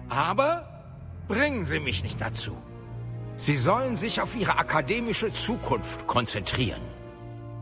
[0.09, 0.68] Aber
[1.28, 2.57] bringen Sie mich nicht dazu.
[3.37, 6.83] Sie sollen sich auf Ihre akademische Zukunft konzentrieren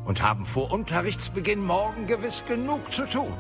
[0.07, 3.35] und haben vor Unterrichtsbeginn morgen gewiss genug zu tun.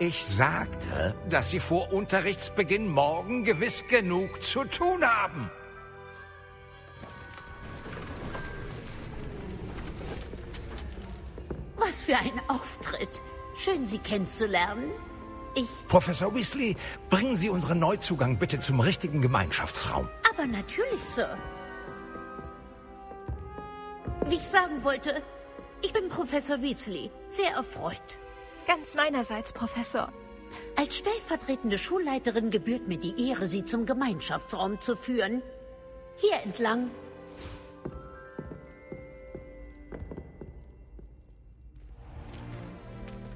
[0.00, 5.50] Ich sagte, dass Sie vor Unterrichtsbeginn morgen gewiss genug zu tun haben.
[11.76, 13.22] Was für ein Auftritt.
[13.56, 14.90] Schön, Sie kennenzulernen.
[15.54, 15.86] Ich...
[15.86, 16.76] Professor Weasley,
[17.08, 20.08] bringen Sie unseren Neuzugang bitte zum richtigen Gemeinschaftsraum.
[20.32, 21.38] Aber natürlich, Sir.
[24.26, 25.22] Wie ich sagen wollte,
[25.82, 27.12] ich bin Professor Weasley.
[27.28, 28.18] Sehr erfreut.
[28.66, 30.12] Ganz meinerseits, Professor.
[30.76, 35.42] Als stellvertretende Schulleiterin gebührt mir die Ehre, Sie zum Gemeinschaftsraum zu führen.
[36.16, 36.90] Hier entlang.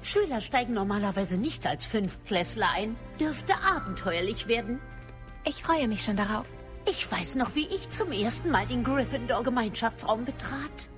[0.01, 2.95] Schüler steigen normalerweise nicht als Fünftklässler ein.
[3.19, 4.81] Dürfte abenteuerlich werden.
[5.45, 6.51] Ich freue mich schon darauf.
[6.87, 10.89] Ich weiß noch, wie ich zum ersten Mal den Gryffindor-Gemeinschaftsraum betrat.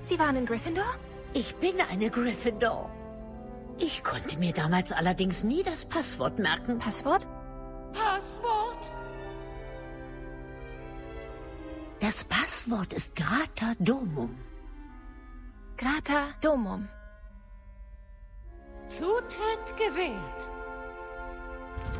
[0.00, 0.96] Sie waren in Gryffindor?
[1.32, 2.90] Ich bin eine Gryffindor.
[3.78, 6.78] Ich konnte mir damals allerdings nie das Passwort merken.
[6.78, 7.26] Passwort?
[7.92, 8.90] Passwort?
[12.00, 14.34] Das Passwort ist Grata Domum.
[15.76, 16.88] Grata Domum.
[18.86, 20.50] Zutritt gewählt.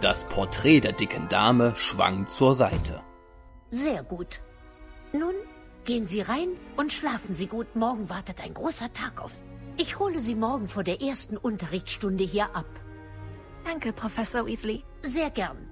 [0.00, 3.02] Das Porträt der dicken Dame schwang zur Seite.
[3.70, 4.40] Sehr gut.
[5.12, 5.34] Nun
[5.84, 7.74] gehen Sie rein und schlafen Sie gut.
[7.74, 9.44] Morgen wartet ein großer Tag auf Sie.
[9.78, 12.66] Ich hole Sie morgen vor der ersten Unterrichtsstunde hier ab.
[13.64, 14.82] Danke, Professor Weasley.
[15.02, 15.68] Sehr gern.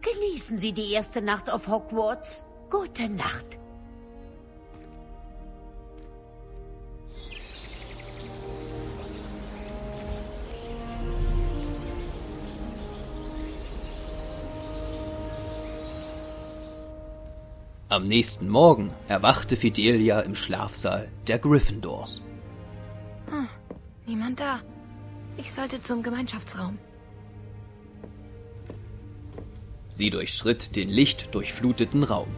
[0.00, 2.44] Genießen Sie die erste Nacht auf Hogwarts.
[2.70, 3.58] Gute Nacht.
[17.88, 22.25] Am nächsten Morgen erwachte Fidelia im Schlafsaal der Gryffindors.
[23.30, 23.48] Hm,
[24.06, 24.60] niemand da.
[25.36, 26.78] Ich sollte zum Gemeinschaftsraum.
[29.88, 32.28] Sie durchschritt den lichtdurchfluteten Raum.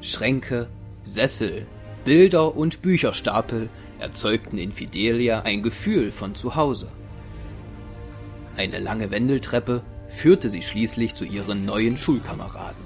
[0.00, 0.68] Schränke,
[1.04, 1.66] Sessel,
[2.04, 6.90] Bilder und Bücherstapel erzeugten in Fidelia ein Gefühl von Zuhause.
[8.56, 12.84] Eine lange Wendeltreppe führte sie schließlich zu ihren neuen Schulkameraden.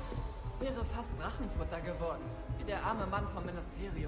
[0.61, 2.25] Wäre fast Drachenfutter geworden,
[2.59, 4.04] wie der arme Mann vom Ministerium.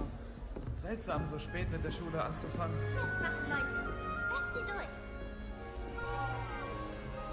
[0.87, 2.77] Seltsam, so spät mit der Schule anzufangen.
[2.95, 3.93] Machen, Leute.
[4.31, 4.87] Lasst sie durch.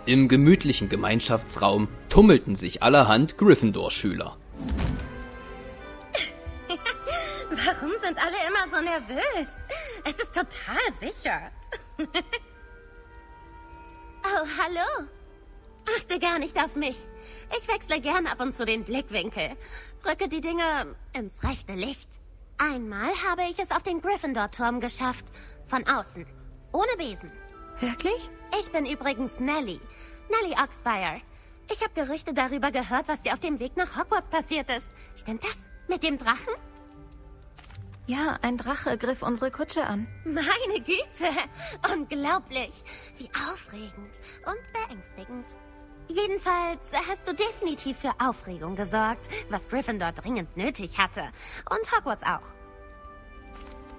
[0.07, 4.37] Im gemütlichen Gemeinschaftsraum tummelten sich allerhand Gryffindor-Schüler.
[7.51, 9.49] Warum sind alle immer so nervös?
[10.03, 11.51] Es ist total sicher.
[14.23, 15.07] oh, hallo.
[15.95, 16.97] Achte gar nicht auf mich.
[17.55, 19.51] Ich wechsle gern ab und zu den Blickwinkel.
[20.09, 22.22] Rücke die Dinge ins rechte Licht.
[22.71, 25.25] Einmal habe ich es auf den Gryffindor-Turm geschafft.
[25.67, 26.25] Von außen.
[26.71, 27.29] Ohne Besen.
[27.79, 28.29] Wirklich?
[28.57, 29.81] Ich bin übrigens Nellie.
[30.29, 31.19] Nellie Oxfire.
[31.69, 34.87] Ich habe Gerüchte darüber gehört, was dir auf dem Weg nach Hogwarts passiert ist.
[35.13, 35.67] Stimmt das?
[35.89, 36.53] Mit dem Drachen?
[38.05, 40.07] Ja, ein Drache griff unsere Kutsche an.
[40.23, 41.29] Meine Güte!
[41.93, 42.83] Unglaublich!
[43.17, 45.57] Wie aufregend und beängstigend.
[46.09, 51.21] Jedenfalls hast du definitiv für Aufregung gesorgt, was Gryffindor dringend nötig hatte.
[51.69, 52.41] Und Hogwarts auch.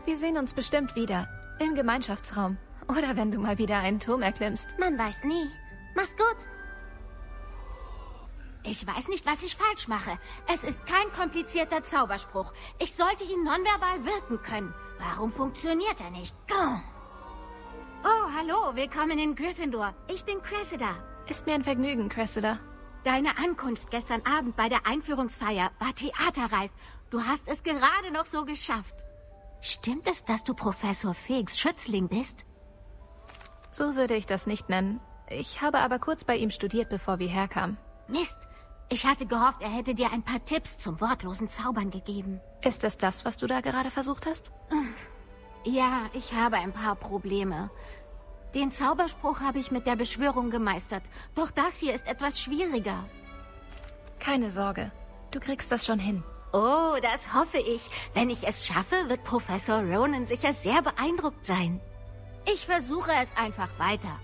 [0.05, 1.29] Wir sehen uns bestimmt wieder.
[1.59, 2.59] Im Gemeinschaftsraum.
[2.89, 4.69] Oder wenn du mal wieder einen Turm erklimmst.
[4.79, 5.49] Man weiß nie.
[5.95, 6.47] Mach's gut.
[8.65, 10.19] Ich weiß nicht, was ich falsch mache.
[10.53, 12.53] Es ist kein komplizierter Zauberspruch.
[12.79, 14.75] Ich sollte ihn nonverbal wirken können.
[14.99, 16.35] Warum funktioniert er nicht?
[16.51, 19.95] Oh, hallo, willkommen in Gryffindor.
[20.09, 20.97] Ich bin Cressida.
[21.29, 22.59] Ist mir ein Vergnügen, Cressida.
[23.05, 26.71] Deine Ankunft gestern Abend bei der Einführungsfeier war theaterreif.
[27.11, 29.05] Du hast es gerade noch so geschafft.
[29.61, 32.45] Stimmt es, dass du Professor Fegs Schützling bist?
[33.73, 35.01] So würde ich das nicht nennen.
[35.29, 37.79] Ich habe aber kurz bei ihm studiert, bevor wir herkamen.
[38.09, 38.39] Mist.
[38.91, 42.41] Ich hatte gehofft, er hätte dir ein paar Tipps zum wortlosen Zaubern gegeben.
[42.63, 44.53] Ist es das, was du da gerade versucht hast?
[45.65, 47.71] Ja, ich habe ein paar Probleme.
[48.55, 51.03] Den Zauberspruch habe ich mit der Beschwörung gemeistert.
[51.35, 53.05] Doch das hier ist etwas schwieriger.
[54.21, 54.93] Keine Sorge.
[55.33, 56.23] Du kriegst das schon hin.
[56.53, 57.91] Oh, das hoffe ich.
[58.15, 61.81] Wenn ich es schaffe, wird Professor Ronan sicher sehr beeindruckt sein.
[62.53, 64.21] Ich versuche es einfach weiter.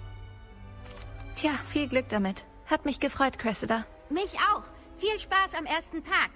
[1.34, 2.44] Tja, viel Glück damit.
[2.66, 3.84] Hat mich gefreut, Cressida.
[4.10, 4.62] Mich auch.
[4.96, 6.30] Viel Spaß am ersten Tag.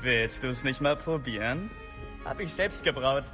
[0.00, 1.70] Willst du es nicht mal probieren?
[2.24, 3.24] Hab ich selbst gebraut.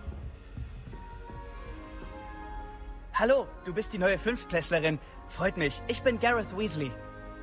[3.18, 4.98] Hallo, du bist die neue Fünftklässlerin.
[5.28, 5.80] Freut mich.
[5.88, 6.92] Ich bin Gareth Weasley.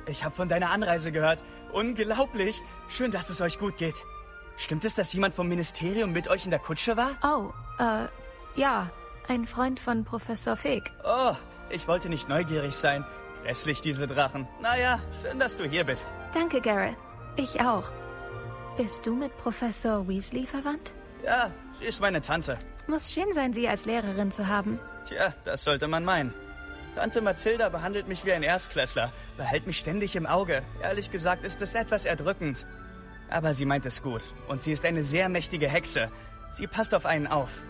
[0.06, 1.42] Ich habe von deiner Anreise gehört.
[1.72, 2.62] Unglaublich.
[2.88, 3.96] Schön, dass es euch gut geht.
[4.56, 7.10] Stimmt es, dass jemand vom Ministerium mit euch in der Kutsche war?
[7.24, 7.52] Oh,
[7.82, 8.06] äh,
[8.54, 8.88] ja.
[9.26, 10.92] Ein Freund von Professor Fig.
[11.02, 11.34] Oh,
[11.70, 13.04] ich wollte nicht neugierig sein.
[13.42, 14.46] Grässlich, diese Drachen.
[14.60, 16.12] Naja, schön, dass du hier bist.
[16.34, 16.96] Danke, Gareth.
[17.34, 17.90] Ich auch.
[18.76, 20.94] Bist du mit Professor Weasley verwandt?
[21.24, 21.50] Ja,
[21.80, 22.60] sie ist meine Tante.
[22.86, 24.78] Muss schön sein, sie als Lehrerin zu haben.
[25.06, 26.32] Tja, das sollte man meinen.
[26.94, 30.62] Tante Mathilda behandelt mich wie ein Erstklässler, behält mich ständig im Auge.
[30.82, 32.66] Ehrlich gesagt ist es etwas erdrückend.
[33.28, 34.34] Aber sie meint es gut.
[34.48, 36.10] Und sie ist eine sehr mächtige Hexe.
[36.50, 37.62] Sie passt auf einen auf.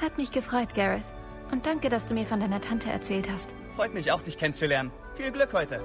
[0.00, 1.04] Hat mich gefreut, Gareth.
[1.50, 3.50] Und danke, dass du mir von deiner Tante erzählt hast.
[3.76, 4.90] Freut mich auch, dich kennenzulernen.
[5.14, 5.80] Viel Glück heute.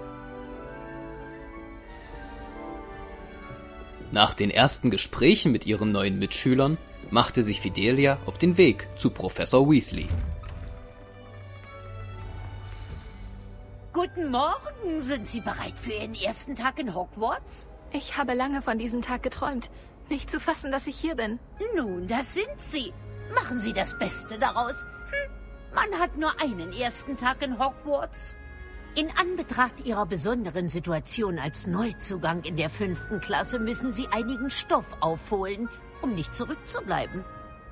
[4.11, 6.77] Nach den ersten Gesprächen mit ihren neuen Mitschülern
[7.09, 10.07] machte sich Fidelia auf den Weg zu Professor Weasley.
[13.93, 15.01] Guten Morgen.
[15.01, 17.69] Sind Sie bereit für Ihren ersten Tag in Hogwarts?
[17.91, 19.69] Ich habe lange von diesem Tag geträumt.
[20.09, 21.39] Nicht zu fassen, dass ich hier bin.
[21.75, 22.93] Nun, das sind Sie.
[23.33, 24.83] Machen Sie das Beste daraus.
[24.83, 25.33] Hm,
[25.73, 28.37] man hat nur einen ersten Tag in Hogwarts.
[28.95, 34.97] In Anbetracht Ihrer besonderen Situation als Neuzugang in der fünften Klasse müssen Sie einigen Stoff
[35.01, 35.69] aufholen,
[36.01, 37.23] um nicht zurückzubleiben.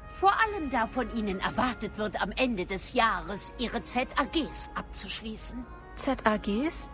[0.08, 5.66] Vor allem da von Ihnen erwartet wird, am Ende des Jahres Ihre ZAGs abzuschließen.
[5.96, 6.90] ZAGs?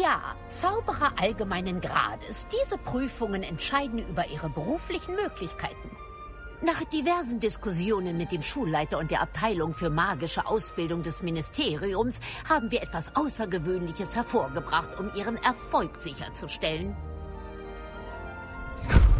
[0.00, 2.46] Ja, Zauberer allgemeinen Grades.
[2.46, 5.90] Diese Prüfungen entscheiden über Ihre beruflichen Möglichkeiten.
[6.64, 12.70] Nach diversen Diskussionen mit dem Schulleiter und der Abteilung für magische Ausbildung des Ministeriums haben
[12.70, 16.96] wir etwas Außergewöhnliches hervorgebracht, um Ihren Erfolg sicherzustellen.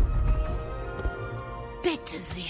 [1.83, 2.45] Bitte sehr.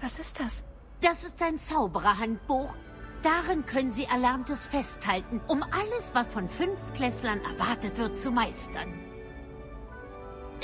[0.00, 0.64] Was ist das?
[1.00, 2.74] Das ist ein Zaubererhandbuch.
[3.22, 9.01] Darin können Sie Erlerntes festhalten, um alles, was von Fünftklässlern erwartet wird, zu meistern.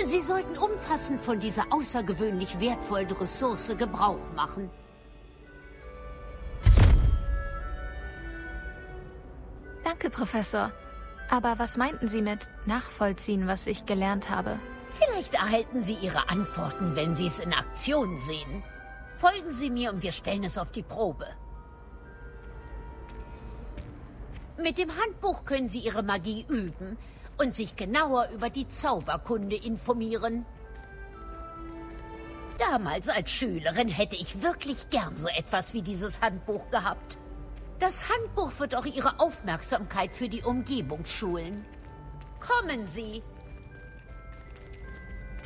[0.07, 4.71] Sie sollten umfassend von dieser außergewöhnlich wertvollen Ressource Gebrauch machen.
[9.85, 10.73] Danke, Professor.
[11.31, 14.59] Aber was meinten Sie mit nachvollziehen, was ich gelernt habe?
[14.89, 18.63] Vielleicht erhalten Sie Ihre Antworten, wenn Sie es in Aktion sehen.
[19.17, 21.27] Folgen Sie mir und wir stellen es auf die Probe.
[24.57, 26.97] Mit dem Handbuch können Sie Ihre Magie üben
[27.39, 30.45] und sich genauer über die Zauberkunde informieren.
[32.59, 37.17] Damals als Schülerin hätte ich wirklich gern so etwas wie dieses Handbuch gehabt.
[37.79, 41.65] Das Handbuch wird auch Ihre Aufmerksamkeit für die Umgebung schulen.
[42.41, 43.23] Kommen Sie!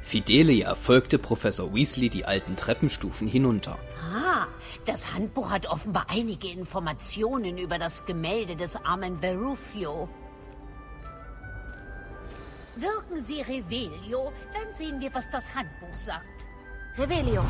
[0.00, 3.78] Fidelia folgte Professor Weasley die alten Treppenstufen hinunter.
[4.14, 4.46] Ah,
[4.84, 10.08] das Handbuch hat offenbar einige Informationen über das Gemälde des armen Berufio.
[12.76, 16.46] Wirken Sie Revelio, dann sehen wir, was das Handbuch sagt.
[16.96, 17.44] Revelio.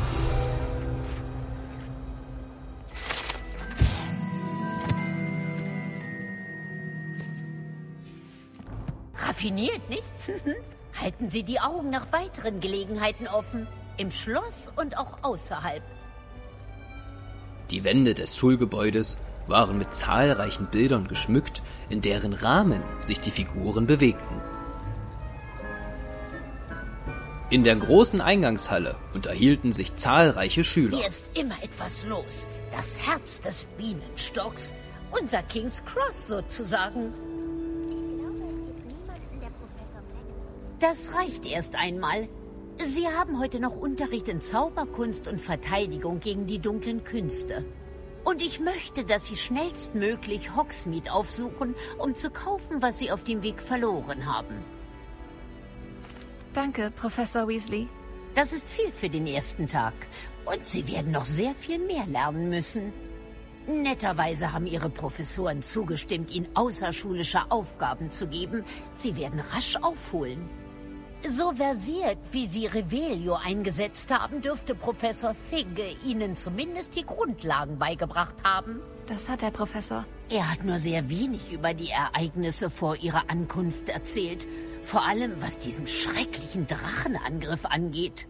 [9.15, 10.03] Raffiniert, nicht?
[11.01, 13.67] Halten Sie die Augen nach weiteren Gelegenheiten offen.
[13.97, 15.83] Im Schloss und auch außerhalb.
[17.71, 23.87] Die Wände des Schulgebäudes waren mit zahlreichen Bildern geschmückt, in deren Rahmen sich die Figuren
[23.87, 24.52] bewegten.
[27.53, 30.97] In der großen Eingangshalle unterhielten sich zahlreiche Schüler.
[30.97, 32.49] Hier ist immer etwas los.
[32.75, 34.73] Das Herz des Bienenstocks.
[35.11, 37.13] Unser King's Cross sozusagen.
[40.79, 42.27] Das reicht erst einmal.
[42.77, 47.63] Sie haben heute noch Unterricht in Zauberkunst und Verteidigung gegen die dunklen Künste.
[48.23, 53.43] Und ich möchte, dass Sie schnellstmöglich Hogsmeade aufsuchen, um zu kaufen, was Sie auf dem
[53.43, 54.72] Weg verloren haben.
[56.53, 57.87] Danke, Professor Weasley.
[58.35, 59.93] Das ist viel für den ersten Tag.
[60.45, 62.93] Und Sie werden noch sehr viel mehr lernen müssen.
[63.67, 68.63] Netterweise haben Ihre Professoren zugestimmt, Ihnen außerschulische Aufgaben zu geben.
[68.97, 70.47] Sie werden rasch aufholen.
[71.25, 78.35] So versiert, wie Sie Revelio eingesetzt haben, dürfte Professor Figge Ihnen zumindest die Grundlagen beigebracht
[78.43, 78.81] haben.
[79.07, 80.05] Das hat der Professor.
[80.29, 84.45] Er hat nur sehr wenig über die Ereignisse vor Ihrer Ankunft erzählt.
[84.83, 88.27] Vor allem, was diesen schrecklichen Drachenangriff angeht.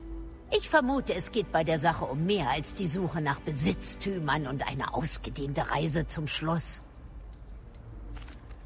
[0.55, 4.65] Ich vermute, es geht bei der Sache um mehr als die Suche nach Besitztümern und
[4.67, 6.83] eine ausgedehnte Reise zum Schloss.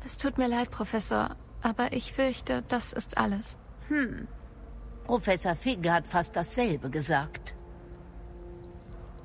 [0.03, 3.57] Es tut mir leid, Professor, aber ich fürchte, das ist alles.
[3.88, 4.27] Hm.
[5.05, 7.55] Professor Figge hat fast dasselbe gesagt.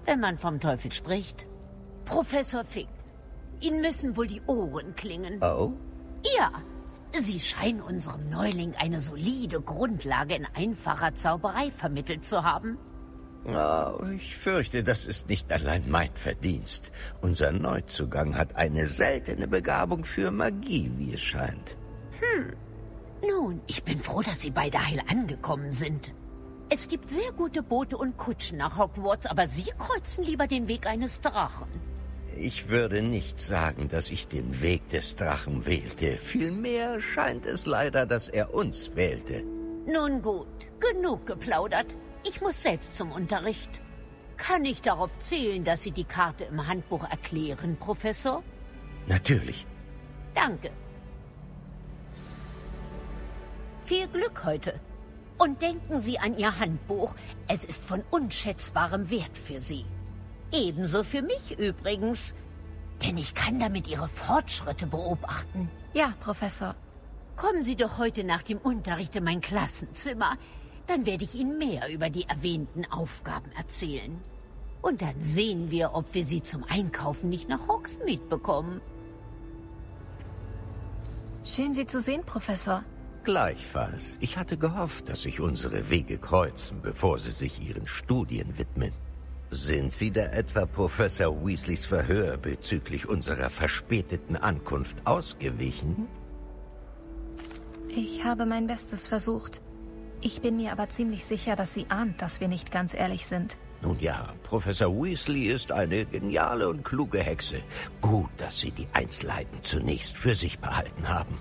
[0.04, 1.48] Wenn man vom Teufel spricht.
[2.04, 2.88] Professor Figg,
[3.60, 5.42] Ihnen müssen wohl die Ohren klingen.
[5.42, 5.72] Oh?
[6.36, 6.52] Ja.
[7.12, 12.78] Sie scheinen unserem Neuling eine solide Grundlage in einfacher Zauberei vermittelt zu haben.
[13.44, 16.92] Oh, ich fürchte, das ist nicht allein mein Verdienst.
[17.20, 21.76] Unser Neuzugang hat eine seltene Begabung für Magie, wie es scheint.
[22.20, 22.52] Hm.
[23.28, 26.14] Nun, ich bin froh, dass Sie beide heil angekommen sind.
[26.70, 30.86] Es gibt sehr gute Boote und Kutschen nach Hogwarts, aber Sie kreuzen lieber den Weg
[30.86, 31.68] eines Drachen.
[32.36, 36.16] Ich würde nicht sagen, dass ich den Weg des Drachen wählte.
[36.16, 39.42] Vielmehr scheint es leider, dass er uns wählte.
[39.86, 40.48] Nun gut,
[40.80, 41.96] genug geplaudert.
[42.26, 43.80] Ich muss selbst zum Unterricht.
[44.36, 48.42] Kann ich darauf zählen, dass Sie die Karte im Handbuch erklären, Professor?
[49.06, 49.66] Natürlich.
[50.34, 50.70] Danke.
[53.84, 54.80] Viel Glück heute.
[55.38, 57.14] Und denken Sie an Ihr Handbuch.
[57.48, 59.84] Es ist von unschätzbarem Wert für Sie.
[60.52, 62.34] Ebenso für mich übrigens.
[63.04, 65.70] Denn ich kann damit Ihre Fortschritte beobachten.
[65.94, 66.76] Ja, Professor.
[67.36, 70.36] Kommen Sie doch heute nach dem Unterricht in mein Klassenzimmer.
[70.86, 74.20] Dann werde ich Ihnen mehr über die erwähnten Aufgaben erzählen.
[74.82, 78.80] Und dann sehen wir, ob wir Sie zum Einkaufen nicht nach Hogsmeade bekommen.
[81.44, 82.84] Schön, Sie zu sehen, Professor.
[83.24, 84.18] Gleichfalls.
[84.20, 88.92] Ich hatte gehofft, dass sich unsere Wege kreuzen, bevor Sie sich Ihren Studien widmen.
[89.54, 96.08] Sind Sie da etwa Professor Weasleys Verhör bezüglich unserer verspäteten Ankunft ausgewichen?
[97.90, 99.60] Ich habe mein Bestes versucht.
[100.22, 103.58] Ich bin mir aber ziemlich sicher, dass sie ahnt, dass wir nicht ganz ehrlich sind.
[103.82, 107.62] Nun ja, Professor Weasley ist eine geniale und kluge Hexe.
[108.00, 111.38] Gut, dass Sie die Einzelheiten zunächst für sich behalten haben.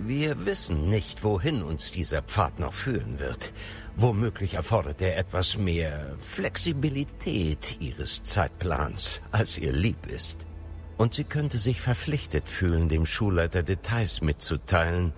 [0.00, 3.52] Wir wissen nicht, wohin uns dieser Pfad noch führen wird.
[3.96, 10.46] Womöglich erfordert er etwas mehr Flexibilität Ihres Zeitplans, als ihr lieb ist.
[10.96, 15.12] Und sie könnte sich verpflichtet fühlen, dem Schulleiter Details mitzuteilen,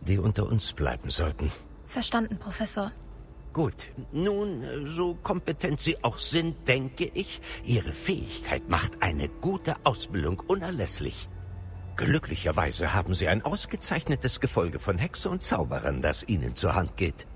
[0.00, 1.52] die unter uns bleiben sollten.
[1.86, 2.90] Verstanden, Professor.
[3.52, 10.40] Gut, nun, so kompetent Sie auch sind, denke ich, Ihre Fähigkeit macht eine gute Ausbildung
[10.46, 11.28] unerlässlich.
[11.96, 17.26] Glücklicherweise haben Sie ein ausgezeichnetes Gefolge von Hexe und Zauberern, das Ihnen zur Hand geht.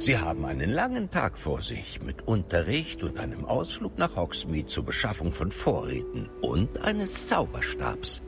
[0.00, 4.86] Sie haben einen langen Tag vor sich mit Unterricht und einem Ausflug nach Hogsmeade zur
[4.86, 8.22] Beschaffung von Vorräten und eines Zauberstabs.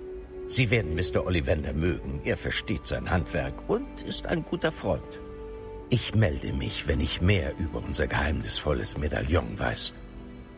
[0.47, 1.25] Sie werden Mr.
[1.25, 2.21] Ollivander mögen.
[2.25, 5.23] Er versteht sein Handwerk und ist ein guter Freund.
[5.89, 9.95] Ich melde mich, wenn ich mehr über unser geheimnisvolles Medaillon weiß.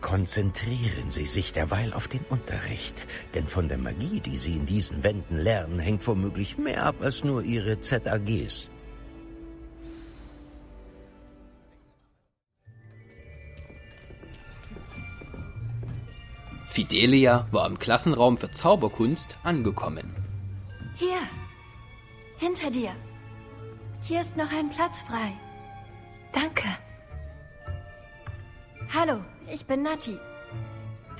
[0.01, 5.05] Konzentrieren Sie sich derweil auf den Unterricht, denn von der Magie, die Sie in diesen
[5.05, 8.69] Wänden lernen, hängt womöglich mehr ab als nur Ihre ZAGs.
[16.75, 20.13] Fidelia war im Klassenraum für Zauberkunst angekommen.
[20.97, 21.21] Hier.
[22.39, 22.91] Hinter dir.
[24.03, 25.39] Hier ist noch ein Platz frei.
[26.33, 26.65] Danke.
[28.93, 30.19] Hallo, ich bin Nati.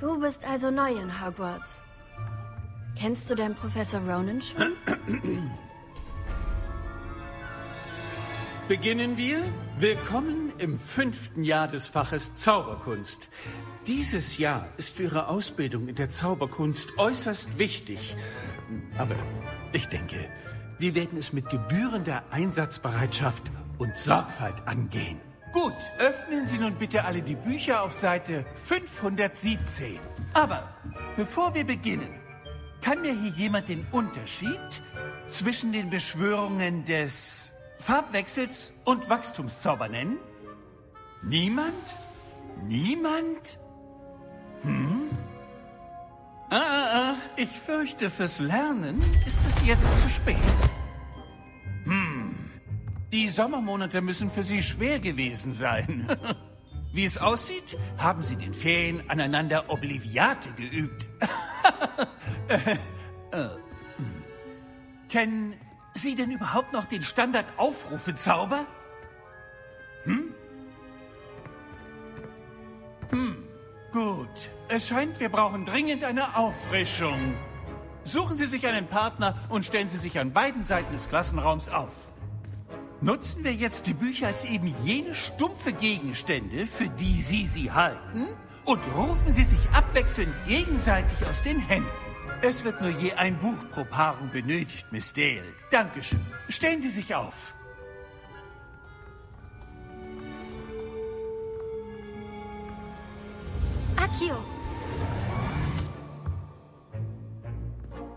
[0.01, 1.85] Du bist also neu in Hogwarts.
[2.99, 4.73] Kennst du denn Professor Ronan schon?
[8.67, 9.41] Beginnen wir?
[9.79, 13.29] Willkommen im fünften Jahr des Faches Zauberkunst.
[13.87, 18.17] Dieses Jahr ist für Ihre Ausbildung in der Zauberkunst äußerst wichtig.
[18.97, 19.15] Aber
[19.75, 20.17] ich denke,
[20.79, 23.43] wir werden es mit gebührender Einsatzbereitschaft
[23.77, 25.21] und Sorgfalt angehen.
[25.53, 29.99] Gut, öffnen Sie nun bitte alle die Bücher auf Seite 517.
[30.33, 30.67] Aber
[31.17, 32.09] bevor wir beginnen,
[32.81, 34.83] kann mir hier jemand den Unterschied
[35.27, 40.17] zwischen den Beschwörungen des Farbwechsels und Wachstumszauber nennen?
[41.23, 41.95] Niemand?
[42.67, 43.59] Niemand?
[44.65, 45.11] Hm?
[46.51, 50.37] Ah, ah, ah, ich fürchte, fürs Lernen ist es jetzt zu spät.
[51.85, 52.35] Hm.
[53.13, 56.09] Die Sommermonate müssen für Sie schwer gewesen sein.
[56.93, 61.07] Wie es aussieht, haben Sie den Ferien aneinander Obliviate geübt.
[62.49, 62.55] äh,
[63.37, 63.49] äh,
[63.97, 64.25] hm.
[65.09, 65.55] Kennen
[65.93, 68.65] Sie denn überhaupt noch den Standard-Aufrufe-Zauber?
[70.05, 70.35] Hm?
[73.11, 73.44] Hm,
[73.95, 74.51] gut.
[74.69, 77.35] Es scheint, wir brauchen dringend eine Auffrischung.
[78.03, 81.95] Suchen Sie sich einen Partner und stellen Sie sich an beiden Seiten des Klassenraums auf.
[83.01, 88.27] Nutzen wir jetzt die Bücher als eben jene stumpfe Gegenstände, für die Sie sie halten,
[88.65, 91.89] und rufen Sie sich abwechselnd gegenseitig aus den Händen.
[92.43, 95.55] Es wird nur je ein Buch pro Paarung benötigt, Miss Dale.
[95.71, 96.21] Dankeschön.
[96.49, 97.55] Stellen Sie sich auf.
[104.15, 104.37] Akio.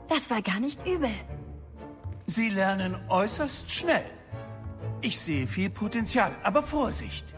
[0.09, 1.09] Das war gar nicht übel.
[2.27, 4.05] Sie lernen äußerst schnell.
[5.01, 7.33] Ich sehe viel Potenzial, aber Vorsicht.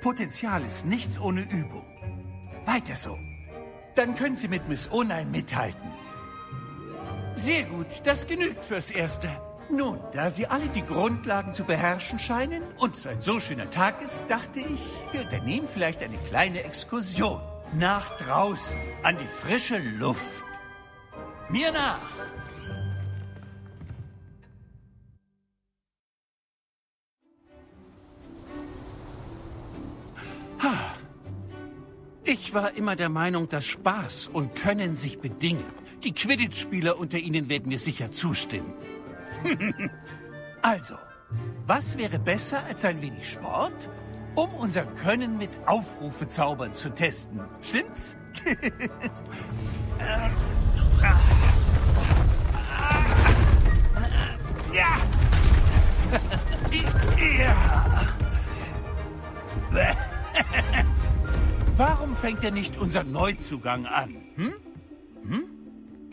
[0.00, 1.84] Potenzial ist nichts ohne Übung.
[2.64, 3.18] Weiter so.
[3.94, 5.90] Dann können Sie mit Miss Onai mithalten.
[7.34, 9.28] Sehr gut, das genügt fürs Erste.
[9.70, 14.02] Nun, da Sie alle die Grundlagen zu beherrschen scheinen und es ein so schöner Tag
[14.02, 14.82] ist, dachte ich,
[15.12, 17.40] wir unternehmen vielleicht eine kleine Exkursion.
[17.72, 20.44] Nach draußen, an die frische Luft.
[21.48, 22.12] Mir nach!
[32.24, 35.64] Ich war immer der Meinung, dass Spaß und Können sich bedingen.
[36.04, 38.72] Die Quidditch-Spieler unter Ihnen werden mir sicher zustimmen.
[40.62, 40.94] also,
[41.66, 43.88] was wäre besser als ein wenig Sport,
[44.34, 47.40] um unser Können mit Aufrufezaubern zu testen?
[47.60, 48.16] Stimmt's?
[54.72, 54.96] ja!
[57.38, 58.06] ja!
[61.76, 64.16] Warum fängt er nicht unser Neuzugang an?
[64.36, 64.52] Hm?
[65.24, 65.44] Hm?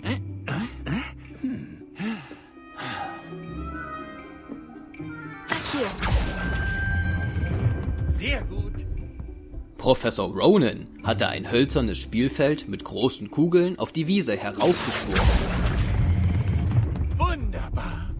[0.01, 0.15] Äh?
[1.41, 1.77] Hm.
[5.71, 6.18] Hier.
[8.19, 8.85] Sehr gut.
[9.77, 15.21] Professor Ronan hatte ein hölzernes Spielfeld mit großen Kugeln auf die Wiese heraufgeschworen.
[17.15, 18.13] Wunderbar.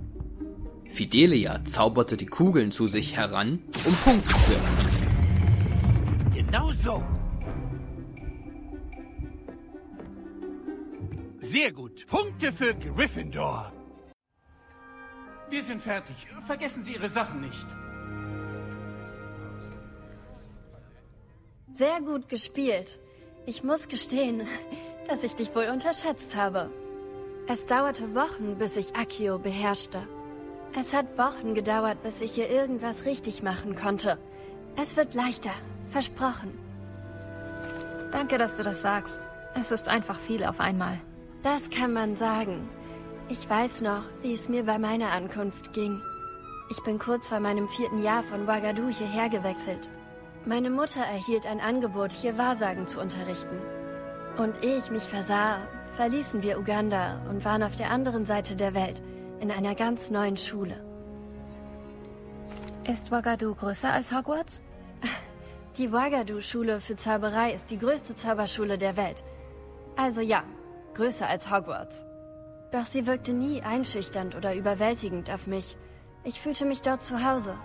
[0.88, 6.32] Fidelia zauberte die Kugeln zu sich heran, um Punkte zu erzielen.
[6.34, 7.04] Genau so.
[11.40, 12.08] Sehr gut.
[12.08, 13.74] Punkte für Gryffindor.
[15.50, 16.16] Wir sind fertig.
[16.48, 17.68] Vergessen Sie Ihre Sachen nicht.
[21.74, 23.00] Sehr gut gespielt.
[23.46, 24.48] Ich muss gestehen,
[25.08, 26.70] dass ich dich wohl unterschätzt habe.
[27.48, 30.00] Es dauerte Wochen, bis ich Akio beherrschte.
[30.80, 34.20] Es hat Wochen gedauert, bis ich hier irgendwas richtig machen konnte.
[34.76, 35.52] Es wird leichter.
[35.90, 36.58] Versprochen.
[38.12, 39.26] Danke, dass du das sagst.
[39.56, 41.00] Es ist einfach viel auf einmal.
[41.42, 42.70] Das kann man sagen.
[43.30, 46.02] Ich weiß noch, wie es mir bei meiner Ankunft ging.
[46.70, 49.90] Ich bin kurz vor meinem vierten Jahr von Ouagadougou hierher gewechselt.
[50.46, 53.60] Meine Mutter erhielt ein Angebot, hier Wahrsagen zu unterrichten.
[54.38, 55.58] Und ehe ich mich versah,
[55.96, 59.02] verließen wir Uganda und waren auf der anderen Seite der Welt,
[59.42, 60.84] in einer ganz neuen Schule.
[62.90, 64.62] Ist Ouagadougou größer als Hogwarts?
[65.78, 69.24] Die Ouagadougou-Schule für Zauberei ist die größte Zauberschule der Welt.
[69.96, 70.44] Also ja,
[70.94, 72.06] größer als Hogwarts.
[72.72, 75.78] Doch sie wirkte nie einschüchternd oder überwältigend auf mich.
[76.24, 77.56] Ich fühlte mich dort zu Hause.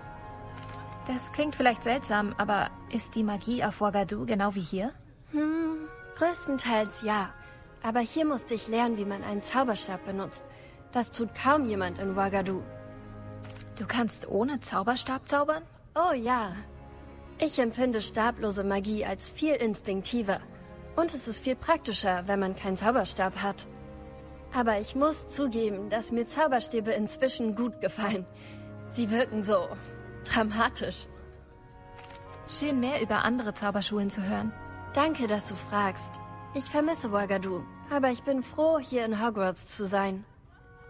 [1.06, 4.92] Das klingt vielleicht seltsam, aber ist die Magie auf Ouagadougou genau wie hier?
[5.32, 5.86] Hm,
[6.16, 7.30] größtenteils ja.
[7.82, 10.46] Aber hier musste ich lernen, wie man einen Zauberstab benutzt.
[10.92, 12.62] Das tut kaum jemand in Ouagadougou.
[13.76, 15.62] Du kannst ohne Zauberstab zaubern?
[15.94, 16.52] Oh ja.
[17.38, 20.40] Ich empfinde stablose Magie als viel instinktiver.
[20.96, 23.66] Und es ist viel praktischer, wenn man keinen Zauberstab hat.
[24.54, 28.24] Aber ich muss zugeben, dass mir Zauberstäbe inzwischen gut gefallen.
[28.92, 29.68] Sie wirken so
[30.24, 31.06] dramatisch.
[32.48, 34.52] Schön mehr über andere Zauberschulen zu hören.
[34.92, 36.14] Danke, dass du fragst.
[36.54, 40.24] Ich vermisse Ouagadougou, aber ich bin froh, hier in Hogwarts zu sein.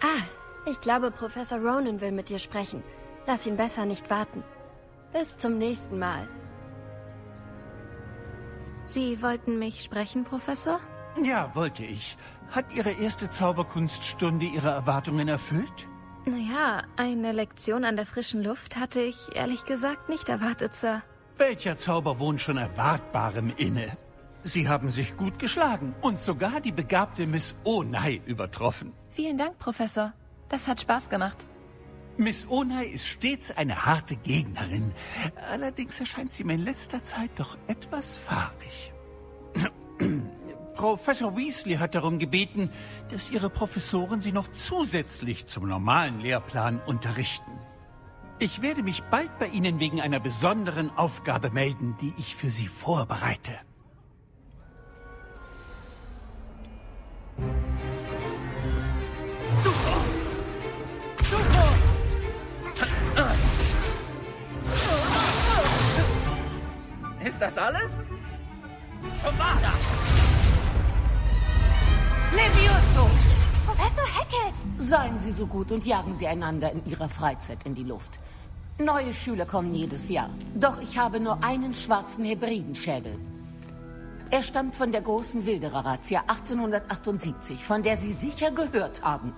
[0.03, 0.23] Ah,
[0.71, 2.83] ich glaube, Professor Ronan will mit dir sprechen.
[3.27, 4.43] Lass ihn besser nicht warten.
[5.13, 6.29] Bis zum nächsten Mal.
[8.87, 10.81] Sie wollten mich sprechen, Professor?
[11.23, 12.19] Ja, wollte ich.
[12.51, 15.89] Hat Ihre erste Zauberkunststunde Ihre Erwartungen erfüllt?
[16.27, 21.03] Naja, eine Lektion an der frischen Luft hatte ich ehrlich gesagt nicht erwartet, Sir.
[21.37, 23.97] Welcher Zauber wohnt schon Erwartbarem inne?
[24.43, 28.93] Sie haben sich gut geschlagen und sogar die begabte Miss Onai übertroffen.
[29.11, 30.13] Vielen Dank, Professor.
[30.49, 31.47] Das hat Spaß gemacht.
[32.17, 34.93] Miss Onai ist stets eine harte Gegnerin.
[35.51, 38.93] Allerdings erscheint sie mir in letzter Zeit doch etwas fahrig.
[40.85, 42.69] Professor Weasley hat darum gebeten,
[43.09, 47.53] dass Ihre Professoren Sie noch zusätzlich zum normalen Lehrplan unterrichten.
[48.39, 52.67] Ich werde mich bald bei Ihnen wegen einer besonderen Aufgabe melden, die ich für Sie
[52.67, 53.53] vorbereite.
[67.25, 68.03] Ist das alles?
[69.25, 69.73] Commander!
[72.35, 73.09] Levioso!
[73.65, 74.57] Professor Hackett!
[74.79, 78.11] Seien Sie so gut und jagen Sie einander in Ihrer Freizeit in die Luft.
[78.79, 80.31] Neue Schüler kommen jedes Jahr.
[80.57, 83.17] Doch ich habe nur einen schwarzen Hebridenschädel.
[84.31, 89.33] Er stammt von der großen Wilderer-Razzia 1878, von der Sie sicher gehört haben.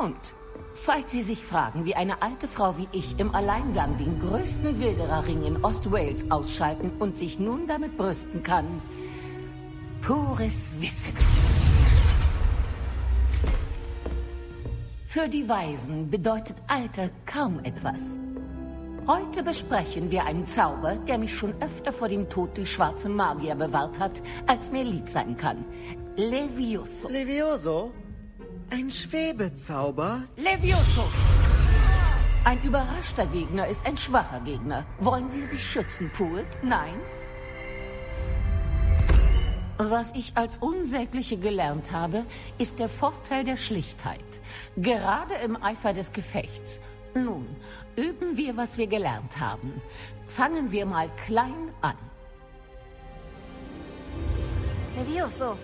[0.00, 0.20] Und
[0.76, 5.42] falls Sie sich fragen, wie eine alte Frau wie ich im Alleingang den größten Wildererring
[5.42, 8.80] in Ostwales ausschalten und sich nun damit brüsten kann,
[10.02, 11.14] pures Wissen.
[15.14, 18.18] Für die Weisen bedeutet Alter kaum etwas.
[19.06, 23.54] Heute besprechen wir einen Zauber, der mich schon öfter vor dem Tod durch schwarze Magier
[23.54, 25.64] bewahrt hat, als mir lieb sein kann.
[26.16, 27.08] Levioso.
[27.08, 27.92] Levioso?
[28.70, 30.24] Ein Schwebezauber?
[30.34, 31.04] Levioso!
[32.44, 34.84] Ein überraschter Gegner ist ein schwacher Gegner.
[34.98, 36.58] Wollen Sie sich schützen, Pruitt?
[36.64, 36.98] Nein?
[39.78, 42.24] Was ich als Unsägliche gelernt habe,
[42.58, 44.24] ist der Vorteil der Schlichtheit.
[44.76, 46.80] Gerade im Eifer des Gefechts.
[47.14, 47.46] Nun,
[47.96, 49.82] üben wir, was wir gelernt haben.
[50.28, 51.96] Fangen wir mal klein an.
[54.96, 55.56] Levioso.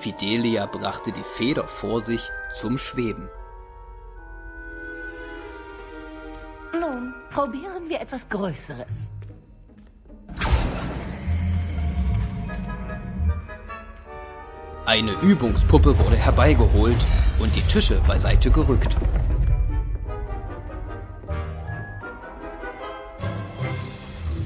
[0.00, 2.20] Fidelia brachte die Feder vor sich
[2.52, 3.28] zum Schweben.
[6.72, 9.12] Nun, probieren wir etwas Größeres.
[14.86, 17.04] Eine Übungspuppe wurde herbeigeholt
[17.40, 18.96] und die Tische beiseite gerückt.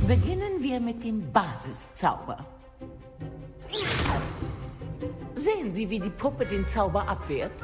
[0.08, 2.38] Beginnen wir mit dem Basiszauber.
[5.34, 7.62] Sehen Sie, wie die Puppe den Zauber abwehrt?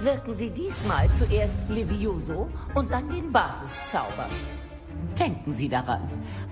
[0.00, 4.28] Wirken Sie diesmal zuerst Levioso und dann den Basiszauber.
[5.18, 6.08] Denken Sie daran,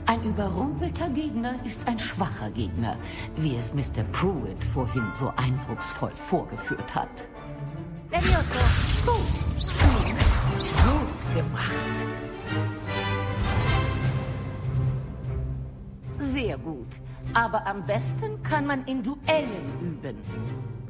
[0.06, 2.96] ein überrumpelter Gegner ist ein schwacher Gegner,
[3.36, 4.02] wie es Mr.
[4.10, 7.08] Pruitt vorhin so eindrucksvoll vorgeführt hat.
[8.10, 8.58] Levioso!
[9.06, 9.46] Gut.
[10.84, 12.06] Gut gemacht.
[16.18, 17.00] Sehr gut.
[17.34, 20.16] Aber am besten kann man in Duellen üben.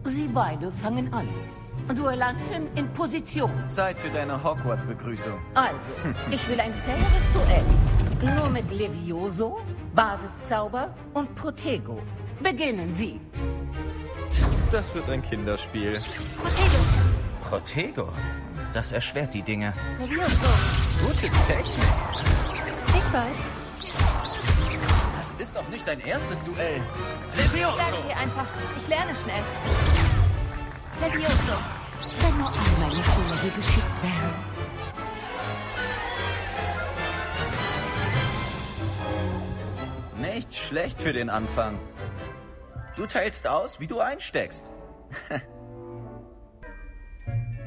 [0.04, 1.28] Sie beide fangen an.
[1.94, 3.50] Duellanten in Position.
[3.68, 5.38] Zeit für deine Hogwarts-Begrüßung.
[5.54, 5.90] Also,
[6.30, 8.34] ich will ein faires Duell.
[8.34, 9.60] Nur mit Levioso,
[9.94, 12.02] Basiszauber und Protego.
[12.40, 13.20] Beginnen Sie.
[14.72, 15.92] Das wird ein Kinderspiel.
[16.42, 16.78] Protego.
[17.42, 18.12] Protego?
[18.72, 19.72] Das erschwert die Dinge.
[19.98, 20.48] Levioso.
[21.06, 21.88] Gute Technik.
[22.88, 23.42] Ich weiß.
[25.18, 26.80] Das ist doch nicht dein erstes Duell.
[27.34, 29.42] Sagen wir einfach, ich lerne schnell.
[31.00, 31.75] Levioso.
[32.20, 34.34] Wenn nur all meine Schüler geschickt wären.
[40.20, 41.78] Nicht schlecht für den Anfang.
[42.96, 44.72] Du teilst aus, wie du einsteckst.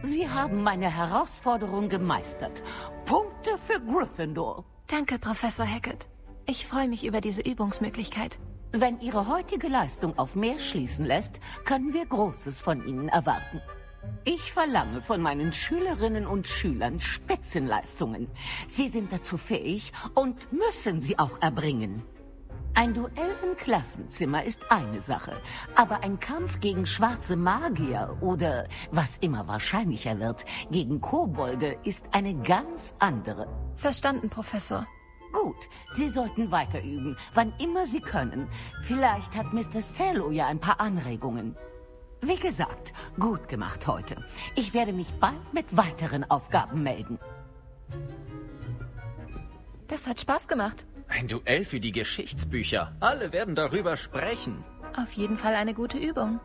[0.01, 2.63] Sie haben meine Herausforderung gemeistert.
[3.05, 4.63] Punkte für Gryffindor.
[4.87, 6.07] Danke, Professor Hackett.
[6.45, 8.39] Ich freue mich über diese Übungsmöglichkeit.
[8.71, 13.61] Wenn Ihre heutige Leistung auf mehr schließen lässt, können wir Großes von Ihnen erwarten.
[14.25, 18.27] Ich verlange von meinen Schülerinnen und Schülern Spitzenleistungen.
[18.67, 22.03] Sie sind dazu fähig und müssen sie auch erbringen.
[22.75, 25.33] Ein Duell im Klassenzimmer ist eine Sache,
[25.75, 32.35] aber ein Kampf gegen schwarze Magier oder, was immer wahrscheinlicher wird, gegen Kobolde ist eine
[32.35, 33.47] ganz andere.
[33.75, 34.87] Verstanden, Professor.
[35.33, 38.47] Gut, Sie sollten weiter üben, wann immer Sie können.
[38.81, 39.81] Vielleicht hat Mr.
[39.81, 41.55] Cello ja ein paar Anregungen.
[42.21, 44.17] Wie gesagt, gut gemacht heute.
[44.55, 47.17] Ich werde mich bald mit weiteren Aufgaben melden.
[49.87, 50.85] Das hat Spaß gemacht.
[51.07, 52.93] Ein Duell für die Geschichtsbücher.
[52.99, 54.63] Alle werden darüber sprechen.
[54.95, 56.39] Auf jeden Fall eine gute Übung.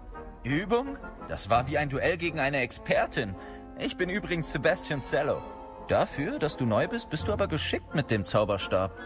[0.45, 0.97] Übung?
[1.29, 3.35] Das war wie ein Duell gegen eine Expertin.
[3.79, 5.43] Ich bin übrigens Sebastian Cello.
[5.89, 8.97] Dafür, dass du neu bist, bist du aber geschickt mit dem Zauberstab.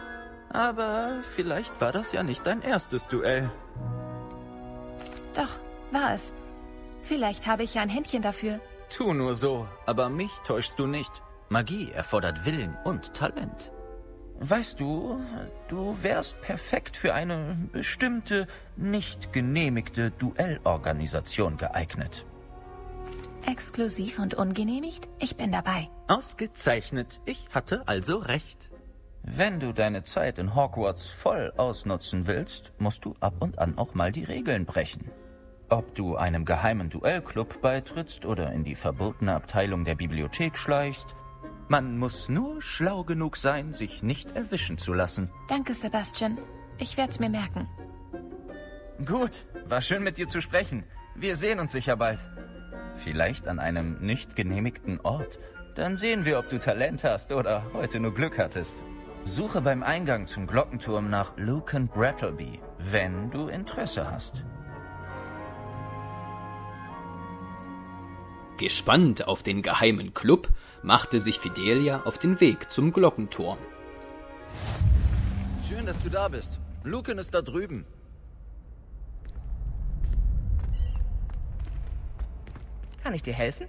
[0.51, 3.51] Aber vielleicht war das ja nicht dein erstes Duell.
[5.35, 5.59] Doch,
[5.91, 6.35] war es.
[7.09, 8.61] Vielleicht habe ich ja ein Händchen dafür.
[8.91, 11.23] Tu nur so, aber mich täuschst du nicht.
[11.49, 13.73] Magie erfordert Willen und Talent.
[14.41, 15.19] Weißt du,
[15.69, 18.47] du wärst perfekt für eine bestimmte,
[18.77, 22.27] nicht genehmigte Duellorganisation geeignet.
[23.47, 25.09] Exklusiv und ungenehmigt?
[25.19, 25.89] Ich bin dabei.
[26.09, 27.23] Ausgezeichnet.
[27.25, 28.71] Ich hatte also recht.
[29.23, 33.95] Wenn du deine Zeit in Hogwarts voll ausnutzen willst, musst du ab und an auch
[33.95, 35.11] mal die Regeln brechen.
[35.71, 41.15] Ob du einem geheimen Duellclub beitrittst oder in die verbotene Abteilung der Bibliothek schleichst,
[41.69, 45.31] man muss nur schlau genug sein, sich nicht erwischen zu lassen.
[45.49, 46.39] Danke, Sebastian.
[46.79, 47.69] Ich werde es mir merken.
[49.05, 50.85] Gut, war schön mit dir zu sprechen.
[51.15, 52.27] Wir sehen uns sicher bald.
[52.95, 55.39] Vielleicht an einem nicht genehmigten Ort.
[55.75, 58.83] Dann sehen wir, ob du Talent hast oder heute nur Glück hattest.
[59.25, 64.45] Suche beim Eingang zum Glockenturm nach Lucan Brattleby, wenn du Interesse hast.
[68.59, 70.49] Gespannt auf den geheimen Club
[70.83, 73.57] machte sich Fidelia auf den Weg zum Glockenturm.
[75.69, 76.59] Schön, dass du da bist.
[76.83, 77.87] Lucan ist da drüben.
[83.01, 83.69] Kann ich dir helfen?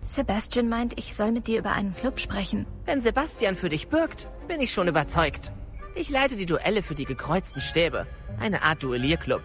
[0.00, 2.66] Sebastian meint, ich soll mit dir über einen Club sprechen.
[2.86, 5.52] Wenn Sebastian für dich bürgt, bin ich schon überzeugt.
[5.94, 8.06] Ich leite die Duelle für die gekreuzten Stäbe.
[8.40, 9.42] Eine Art Duellierclub.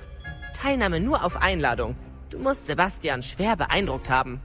[0.54, 1.98] Teilnahme nur auf Einladung.
[2.30, 4.42] Du musst Sebastian schwer beeindruckt haben.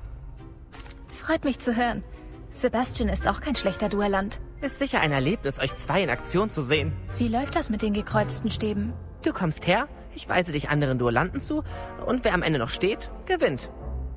[1.10, 2.04] Freut mich zu hören.
[2.50, 4.40] Sebastian ist auch kein schlechter Duellant.
[4.60, 6.92] Ist sicher ein Erlebnis, euch zwei in Aktion zu sehen.
[7.16, 8.92] Wie läuft das mit den gekreuzten Stäben?
[9.22, 11.64] Du kommst her, ich weise dich anderen Duellanten zu
[12.06, 13.70] und wer am Ende noch steht, gewinnt.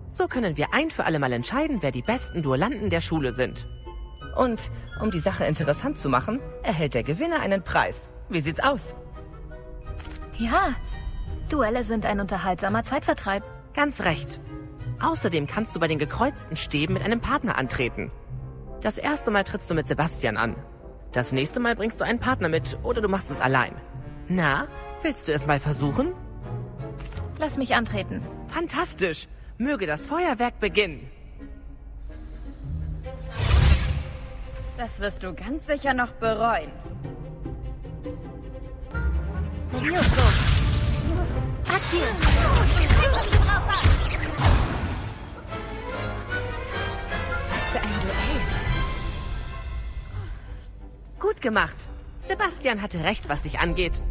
[0.10, 3.68] So können wir ein für alle Mal entscheiden, wer die besten Duellanten der Schule sind.
[4.36, 4.70] Und
[5.02, 8.10] um die Sache interessant zu machen, erhält der Gewinner einen Preis.
[8.30, 8.96] Wie sieht's aus?
[10.38, 10.76] Ja,
[11.50, 13.44] Duelle sind ein unterhaltsamer Zeitvertreib.
[13.76, 14.40] Ganz recht.
[15.02, 18.12] Außerdem kannst du bei den gekreuzten Stäben mit einem Partner antreten.
[18.82, 20.56] Das erste Mal trittst du mit Sebastian an.
[21.12, 23.74] Das nächste Mal bringst du einen Partner mit oder du machst es allein.
[24.28, 24.68] Na,
[25.02, 26.14] willst du es mal versuchen?
[27.38, 28.22] Lass mich antreten.
[28.48, 29.28] Fantastisch.
[29.58, 31.10] Möge das Feuerwerk beginnen.
[34.78, 36.72] Das wirst du ganz sicher noch bereuen.
[39.72, 40.55] Levioso.
[41.76, 41.82] Was
[47.70, 48.42] für ein Duell.
[51.20, 51.90] Gut gemacht.
[52.26, 54.02] Sebastian hatte recht, was dich angeht.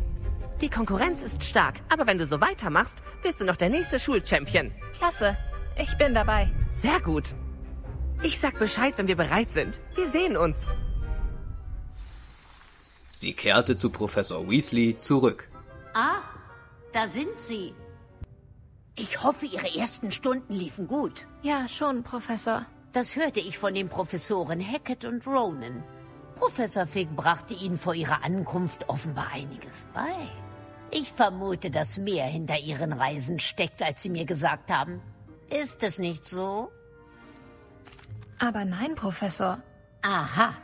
[0.60, 4.70] Die Konkurrenz ist stark, aber wenn du so weitermachst, wirst du noch der nächste Schulchampion.
[4.98, 5.38] Klasse.
[5.78, 6.52] Ich bin dabei.
[6.70, 7.34] Sehr gut.
[8.22, 9.80] Ich sag Bescheid, wenn wir bereit sind.
[9.94, 10.66] Wir sehen uns.
[13.14, 15.48] Sie kehrte zu Professor Weasley zurück.
[15.94, 16.20] Ah,
[16.94, 17.74] da sind Sie.
[18.96, 21.26] Ich hoffe, Ihre ersten Stunden liefen gut.
[21.42, 22.64] Ja, schon, Professor.
[22.92, 25.82] Das hörte ich von den Professoren Hackett und Ronan.
[26.36, 30.14] Professor Fig brachte Ihnen vor Ihrer Ankunft offenbar einiges bei.
[30.92, 35.02] Ich vermute, dass mehr hinter Ihren Reisen steckt, als Sie mir gesagt haben.
[35.50, 36.70] Ist es nicht so?
[38.38, 39.60] Aber nein, Professor.
[40.02, 40.54] Aha.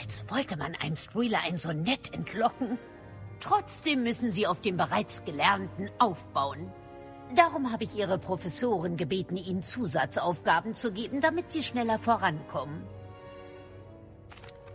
[0.00, 2.78] Als wollte man einem Streeler ein Sonett entlocken.
[3.40, 6.72] Trotzdem müssen Sie auf dem bereits Gelernten aufbauen.
[7.34, 12.82] Darum habe ich Ihre Professoren gebeten, Ihnen Zusatzaufgaben zu geben, damit Sie schneller vorankommen.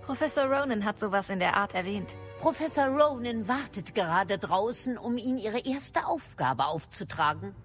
[0.03, 2.15] Professor Ronan hat sowas in der Art erwähnt.
[2.39, 7.55] Professor Ronan wartet gerade draußen, um Ihnen Ihre erste Aufgabe aufzutragen.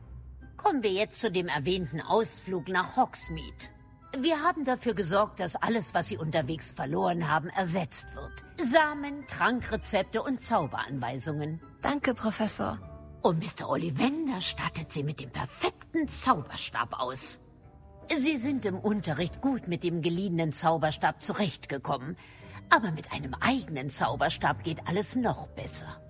[0.56, 3.68] Kommen wir jetzt zu dem erwähnten Ausflug nach Hogsmeade.
[4.20, 8.44] Wir haben dafür gesorgt, dass alles, was Sie unterwegs verloren haben, ersetzt wird.
[8.60, 11.60] Samen, Trankrezepte und Zauberanweisungen.
[11.82, 12.80] Danke, Professor.
[13.22, 13.68] Und Mr.
[13.68, 17.40] Ollivander stattet Sie mit dem perfekten Zauberstab aus.
[18.16, 22.16] Sie sind im Unterricht gut mit dem geliehenen Zauberstab zurechtgekommen.
[22.70, 26.02] Aber mit einem eigenen Zauberstab geht alles noch besser.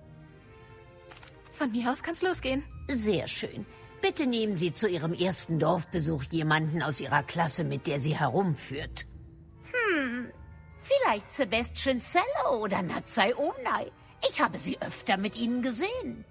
[1.51, 2.63] Von mir aus kann's losgehen.
[2.87, 3.67] Sehr schön.
[4.01, 9.05] Bitte nehmen Sie zu Ihrem ersten Dorfbesuch jemanden aus Ihrer Klasse, mit der Sie herumführt.
[9.71, 10.31] Hm,
[10.81, 13.91] vielleicht Sebastian Cello oder Natsai Omnai.
[14.29, 16.25] Ich habe sie öfter mit Ihnen gesehen.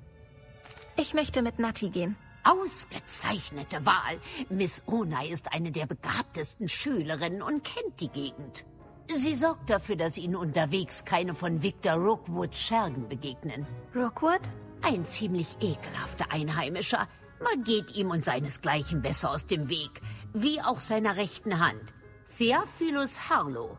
[0.96, 2.16] Ich möchte mit Nati gehen.
[2.44, 4.18] Ausgezeichnete Wahl.
[4.48, 8.64] Miss Onai ist eine der begabtesten Schülerinnen und kennt die Gegend.
[9.06, 13.66] Sie sorgt dafür, dass Ihnen unterwegs keine von Victor Rookwoods Schergen begegnen.
[13.94, 14.40] Rookwood?
[14.82, 17.08] Ein ziemlich ekelhafter Einheimischer.
[17.40, 20.00] Man geht ihm und seinesgleichen besser aus dem Weg,
[20.32, 21.94] wie auch seiner rechten Hand.
[22.36, 23.76] Theophilus Harlow.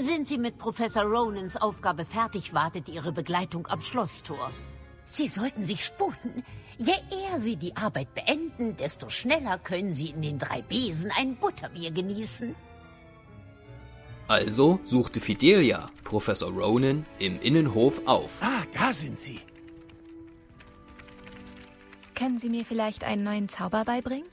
[0.00, 4.50] Sind Sie mit Professor Ronans Aufgabe fertig, wartet Ihre Begleitung am Schlosstor.
[5.04, 6.42] Sie sollten sich sputen.
[6.78, 11.36] Je eher Sie die Arbeit beenden, desto schneller können Sie in den drei Besen ein
[11.36, 12.56] Butterbier genießen.
[14.26, 18.30] Also suchte Fidelia Professor Ronan im Innenhof auf.
[18.40, 19.40] Ah, da sind Sie.
[22.14, 24.28] Können Sie mir vielleicht einen neuen Zauber beibringen?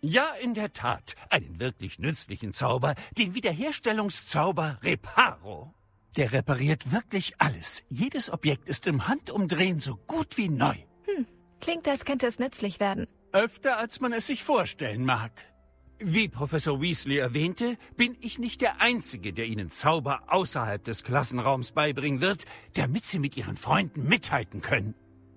[0.00, 1.14] Ja, in der Tat.
[1.30, 5.74] Einen wirklich nützlichen Zauber, den Wiederherstellungszauber Reparo.
[6.16, 7.82] Der repariert wirklich alles.
[7.88, 10.74] Jedes Objekt ist im Handumdrehen so gut wie neu.
[11.04, 11.26] Hm,
[11.60, 13.06] klingt, als könnte es nützlich werden.
[13.32, 15.32] Öfter, als man es sich vorstellen mag.
[15.98, 21.72] Wie Professor Weasley erwähnte, bin ich nicht der Einzige, der Ihnen Zauber außerhalb des Klassenraums
[21.72, 24.94] beibringen wird, damit Sie mit Ihren Freunden mithalten können.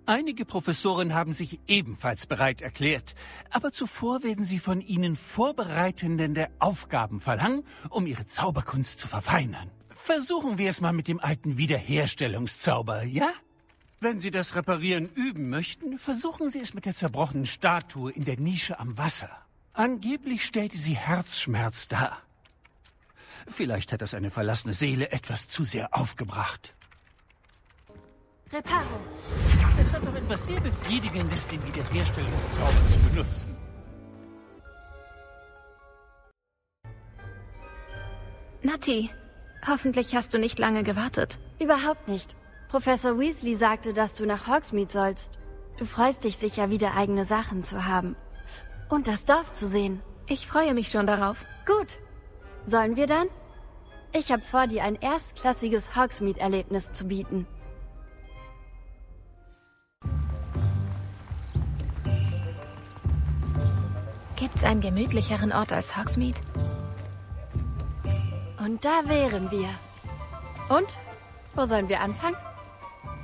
[0.10, 3.14] Einige Professoren haben sich ebenfalls bereit erklärt,
[3.51, 9.70] aber zuvor werden sie von ihnen vorbereitende Aufgaben verlangen, um ihre Zauberkunst zu verfeinern.
[9.91, 13.30] Versuchen wir es mal mit dem alten Wiederherstellungszauber, ja?
[13.99, 18.39] Wenn Sie das Reparieren üben möchten, versuchen Sie es mit der zerbrochenen Statue in der
[18.39, 19.30] Nische am Wasser.
[19.74, 22.18] Angeblich stellte sie Herzschmerz dar.
[23.45, 26.74] Vielleicht hat das eine verlassene Seele etwas zu sehr aufgebracht.
[28.52, 29.00] Reparo.
[29.80, 33.56] Es hat doch etwas sehr Befriedigendes, den Wiederherstellungszauber zu benutzen.
[38.64, 39.12] Nati,
[39.68, 41.38] hoffentlich hast du nicht lange gewartet.
[41.60, 42.36] Überhaupt nicht.
[42.70, 45.32] Professor Weasley sagte, dass du nach Hogsmeade sollst.
[45.78, 48.16] Du freust dich sicher, wieder eigene Sachen zu haben.
[48.89, 50.02] Und das Dorf zu sehen.
[50.28, 51.45] Ich freue mich schon darauf.
[51.68, 52.00] Gut.
[52.66, 53.28] Sollen wir dann?
[54.12, 57.45] Ich habe vor, dir ein erstklassiges Hogsmeade-Erlebnis zu bieten.
[64.40, 66.40] Gibt's einen gemütlicheren Ort als Hogsmeade?
[68.64, 69.68] Und da wären wir.
[70.70, 70.88] Und?
[71.56, 72.38] Wo sollen wir anfangen?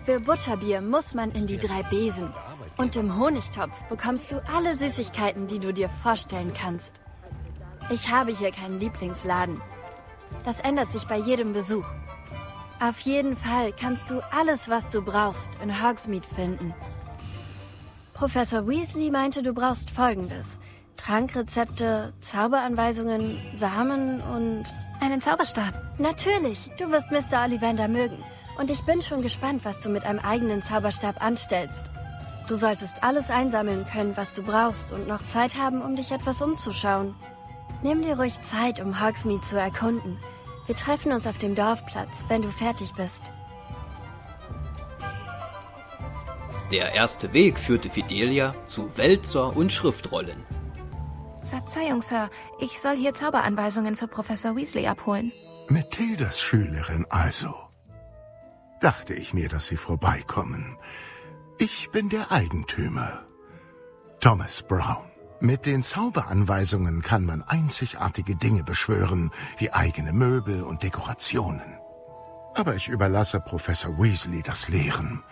[0.04, 2.34] Für Butterbier muss man in die drei Besen.
[2.76, 6.94] Und im Honigtopf bekommst du alle Süßigkeiten, die du dir vorstellen kannst.
[7.90, 9.62] Ich habe hier keinen Lieblingsladen.
[10.44, 11.86] Das ändert sich bei jedem Besuch.
[12.82, 16.74] Auf jeden Fall kannst du alles, was du brauchst, in Hogsmeade finden.
[18.14, 20.58] Professor Weasley meinte, du brauchst Folgendes.
[20.98, 24.64] Trankrezepte, Zauberanweisungen, Samen und...
[25.02, 25.74] Einen Zauberstab.
[26.00, 27.44] Natürlich, du wirst Mr.
[27.44, 28.24] Ollivander mögen.
[28.58, 31.92] Und ich bin schon gespannt, was du mit einem eigenen Zauberstab anstellst.
[32.48, 36.42] Du solltest alles einsammeln können, was du brauchst und noch Zeit haben, um dich etwas
[36.42, 37.14] umzuschauen.
[37.84, 40.18] Nimm dir ruhig Zeit, um Hogsmeade zu erkunden.
[40.66, 43.22] Wir treffen uns auf dem Dorfplatz, wenn du fertig bist.
[46.72, 50.44] Der erste Weg führte Fidelia zu Wälzer und Schriftrollen.
[51.56, 52.30] Verzeihung, Sir.
[52.60, 55.32] Ich soll hier Zauberanweisungen für Professor Weasley abholen.
[55.70, 57.54] Mathildas Schülerin also.
[58.82, 60.78] Dachte ich mir, dass Sie vorbeikommen.
[61.58, 63.26] Ich bin der Eigentümer.
[64.20, 65.06] Thomas Brown.
[65.40, 71.80] Mit den Zauberanweisungen kann man einzigartige Dinge beschwören, wie eigene Möbel und Dekorationen.
[72.54, 75.24] Aber ich überlasse Professor Weasley das Lehren.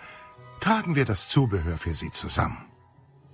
[0.61, 2.65] Tragen wir das Zubehör für Sie zusammen.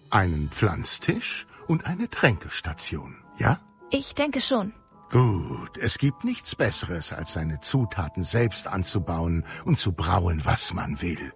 [0.09, 3.59] Einen Pflanztisch und eine Tränkestation, ja?
[3.91, 4.73] Ich denke schon.
[5.11, 11.01] Gut, es gibt nichts Besseres, als seine Zutaten selbst anzubauen und zu brauen, was man
[11.01, 11.31] will.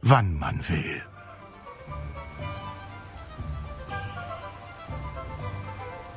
[0.00, 1.02] Wann man will.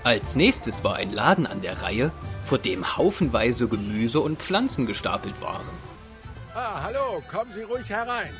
[0.04, 2.12] Als nächstes war ein Laden an der Reihe,
[2.46, 5.68] vor dem haufenweise Gemüse und Pflanzen gestapelt waren.
[6.56, 8.34] Ah, hallo, kommen Sie ruhig herein.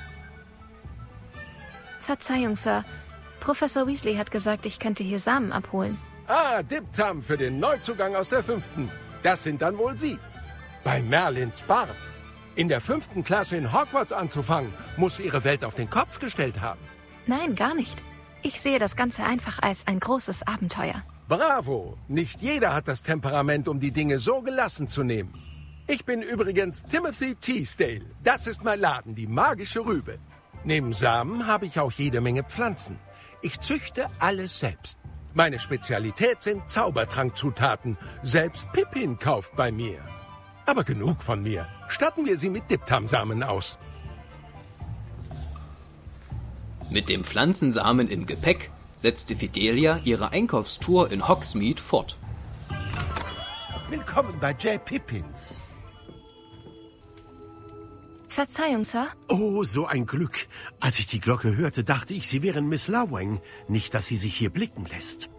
[2.00, 2.84] Verzeihung, Sir.
[3.42, 5.98] Professor Weasley hat gesagt, ich könnte hier Samen abholen.
[6.28, 8.90] Ah, Diptam für den Neuzugang aus der fünften.
[9.24, 10.18] Das sind dann wohl Sie.
[10.86, 11.90] Bei Merlins Bart.
[12.56, 16.80] In der fünften Klasse in Hogwarts anzufangen, muss Ihre Welt auf den Kopf gestellt haben.
[17.26, 18.02] Nein, gar nicht.
[18.44, 21.02] Ich sehe das Ganze einfach als ein großes Abenteuer.
[21.28, 21.98] Bravo!
[22.08, 25.34] Nicht jeder hat das Temperament, um die Dinge so gelassen zu nehmen.
[25.88, 28.06] Ich bin übrigens Timothy Teasdale.
[28.24, 30.20] Das ist mein Laden, die magische Rübe.
[30.64, 33.00] Neben Samen habe ich auch jede Menge Pflanzen.
[33.44, 35.00] Ich züchte alles selbst.
[35.34, 37.98] Meine Spezialität sind Zaubertrankzutaten.
[38.22, 40.00] Selbst Pippin kauft bei mir.
[40.68, 41.66] Aber genug von mir.
[41.88, 43.80] Statten wir sie mit Diptamsamen aus.
[46.92, 52.18] Mit dem Pflanzensamen im Gepäck setzte Fidelia ihre Einkaufstour in Hogsmeade fort.
[53.90, 54.84] Willkommen bei J.
[54.86, 55.71] Pippins.
[58.32, 59.08] Verzeihung, Sir.
[59.28, 60.48] Oh, so ein Glück.
[60.80, 63.42] Als ich die Glocke hörte, dachte ich, Sie wären Miss Lawang.
[63.68, 65.30] Nicht, dass sie sich hier blicken lässt.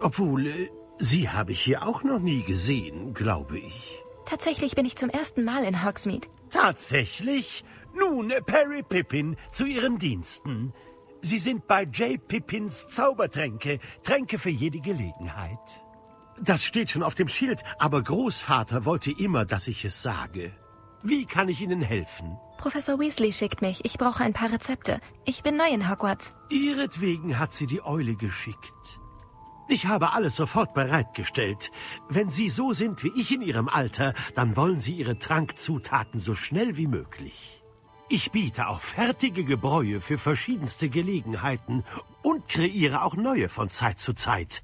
[0.00, 4.02] Obwohl, äh, Sie habe ich hier auch noch nie gesehen, glaube ich.
[4.26, 6.28] Tatsächlich bin ich zum ersten Mal in Hogsmeade.
[6.50, 7.64] Tatsächlich?
[7.98, 10.74] Nun, äh, Perry Pippin, zu Ihren Diensten.
[11.22, 12.20] Sie sind bei J.
[12.28, 15.82] Pippins Zaubertränke, Tränke für jede Gelegenheit.
[16.38, 20.52] Das steht schon auf dem Schild, aber Großvater wollte immer, dass ich es sage.
[21.02, 22.38] Wie kann ich Ihnen helfen?
[22.58, 23.84] Professor Weasley schickt mich.
[23.84, 25.00] Ich brauche ein paar Rezepte.
[25.24, 26.32] Ich bin neu in Hogwarts.
[26.48, 29.00] Ihretwegen hat sie die Eule geschickt.
[29.68, 31.72] Ich habe alles sofort bereitgestellt.
[32.08, 36.34] Wenn Sie so sind wie ich in Ihrem Alter, dann wollen Sie Ihre Trankzutaten so
[36.34, 37.62] schnell wie möglich.
[38.08, 41.82] Ich biete auch fertige Gebräue für verschiedenste Gelegenheiten
[42.22, 44.62] und kreiere auch neue von Zeit zu Zeit.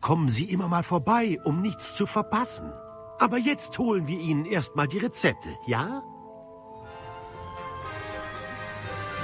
[0.00, 2.72] Kommen Sie immer mal vorbei, um nichts zu verpassen.
[3.22, 6.02] Aber jetzt holen wir Ihnen erstmal die Rezepte, ja?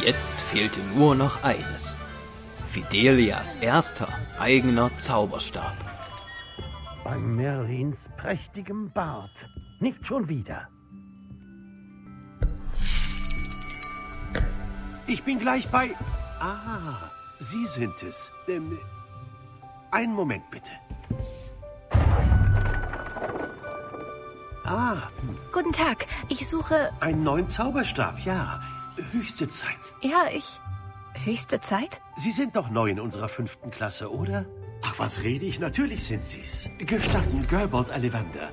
[0.01, 1.99] Jetzt fehlte nur noch eines.
[2.69, 4.07] Fidelias erster
[4.39, 5.77] eigener Zauberstab.
[7.03, 9.49] Bei Merlins prächtigem Bart.
[9.81, 10.69] Nicht schon wieder.
[15.09, 15.91] Ich bin gleich bei...
[16.39, 18.31] Ah, Sie sind es.
[18.47, 18.79] Ähm,
[19.91, 20.71] einen Moment bitte.
[24.71, 25.11] Ah,
[25.51, 26.07] Guten Tag.
[26.29, 26.91] Ich suche.
[27.01, 28.61] einen neuen Zauberstab, ja.
[29.13, 29.95] Höchste Zeit.
[30.03, 30.61] Ja, ich.
[31.25, 32.03] Höchste Zeit?
[32.17, 34.45] Sie sind doch neu in unserer fünften Klasse, oder?
[34.85, 35.59] Ach, was rede ich?
[35.59, 36.69] Natürlich sind Sie's.
[36.79, 38.51] Gestatten, Gerbold Ollivander.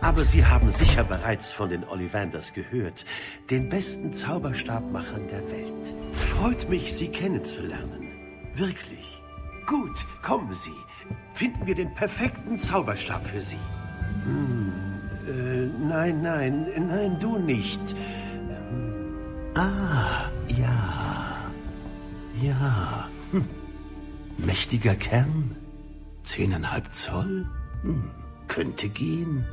[0.00, 3.04] Aber Sie haben sicher bereits von den Ollivanders gehört,
[3.50, 5.92] den besten Zauberstabmachern der Welt.
[6.14, 8.06] Freut mich, Sie kennenzulernen.
[8.54, 9.20] Wirklich.
[9.66, 10.70] Gut, kommen Sie.
[11.34, 13.58] Finden wir den perfekten Zauberstab für Sie.
[14.24, 14.57] Hm,
[15.88, 17.80] nein, nein, nein, du nicht.
[17.90, 19.16] Hm.
[19.54, 21.50] Ah, ja.
[22.40, 23.08] Ja.
[23.32, 23.48] Hm.
[24.36, 25.56] Mächtiger Kern?
[26.22, 27.46] Zehneinhalb Zoll?
[27.82, 28.10] Hm.
[28.46, 29.44] Könnte gehen.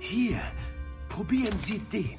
[0.00, 0.40] Hier,
[1.08, 2.18] probieren Sie den.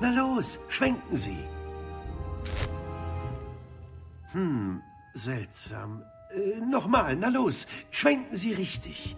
[0.00, 1.44] Na los, schwenken Sie.
[4.32, 4.82] Hm,
[5.14, 6.02] seltsam.
[6.30, 9.16] Äh, Nochmal, na los, schwenken Sie richtig.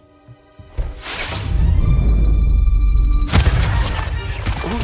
[4.63, 4.79] Oh.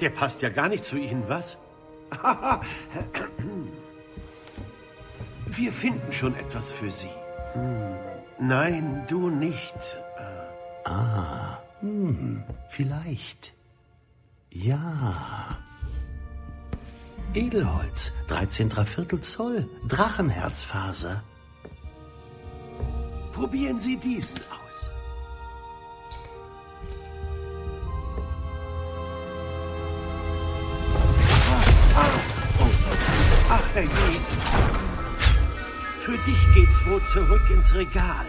[0.00, 1.58] Der passt ja gar nicht zu Ihnen, was?
[5.46, 7.08] Wir finden schon etwas für Sie.
[7.54, 7.94] Hm.
[8.38, 9.98] Nein, du nicht.
[10.84, 13.54] Ah, hm, vielleicht.
[14.50, 15.56] Ja.
[17.34, 21.22] Edelholz, 13 Viertel Zoll, Drachenherzfaser.
[23.32, 24.90] Probieren Sie diesen aus.
[33.48, 33.88] Ach, Herrje.
[36.00, 38.26] Für dich geht's wohl zurück ins Regal.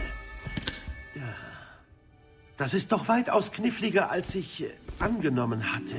[2.56, 4.70] Das ist doch weitaus kniffliger, als ich äh,
[5.00, 5.96] angenommen hatte.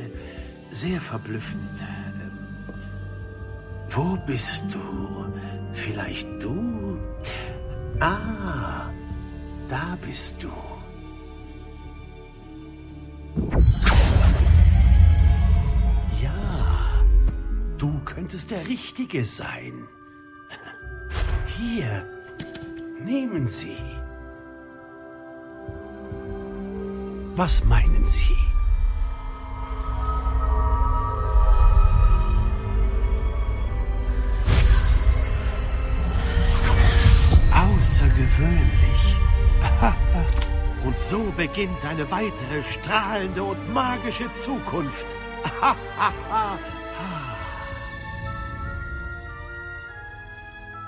[0.71, 1.85] Sehr verblüffend.
[3.91, 5.33] Wo bist du?
[5.73, 6.99] Vielleicht du?
[8.01, 8.91] Ah,
[9.69, 10.51] da bist du.
[16.21, 17.05] Ja,
[17.79, 19.87] du könntest der Richtige sein.
[21.47, 22.05] Hier,
[23.05, 23.77] nehmen Sie.
[27.37, 28.44] Was meinen Sie?
[41.09, 45.15] So beginnt eine weitere strahlende und magische Zukunft.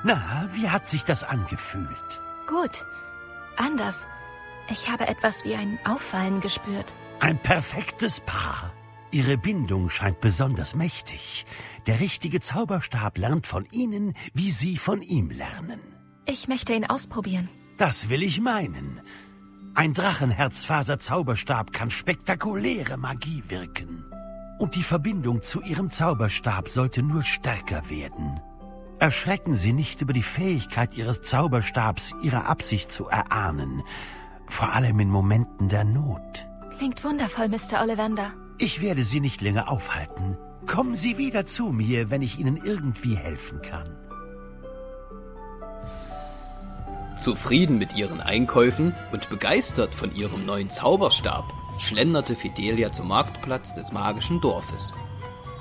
[0.04, 2.20] Na, wie hat sich das angefühlt?
[2.46, 2.86] Gut.
[3.56, 4.08] Anders.
[4.70, 6.94] Ich habe etwas wie ein Auffallen gespürt.
[7.20, 8.72] Ein perfektes Paar.
[9.10, 11.46] Ihre Bindung scheint besonders mächtig.
[11.86, 15.80] Der richtige Zauberstab lernt von Ihnen, wie Sie von ihm lernen.
[16.24, 17.48] Ich möchte ihn ausprobieren.
[17.76, 19.00] Das will ich meinen.
[19.76, 24.06] Ein Drachenherzfaser-Zauberstab kann spektakuläre Magie wirken.
[24.58, 28.40] Und die Verbindung zu Ihrem Zauberstab sollte nur stärker werden.
[29.00, 33.82] Erschrecken Sie nicht über die Fähigkeit Ihres Zauberstabs, Ihre Absicht zu erahnen.
[34.46, 36.46] Vor allem in Momenten der Not.
[36.78, 37.82] Klingt wundervoll, Mr.
[37.82, 38.32] Ollivander.
[38.56, 40.38] Ich werde Sie nicht länger aufhalten.
[40.66, 44.05] Kommen Sie wieder zu mir, wenn ich Ihnen irgendwie helfen kann.
[47.18, 51.44] Zufrieden mit ihren Einkäufen und begeistert von ihrem neuen Zauberstab
[51.78, 54.92] schlenderte Fidelia zum Marktplatz des magischen Dorfes.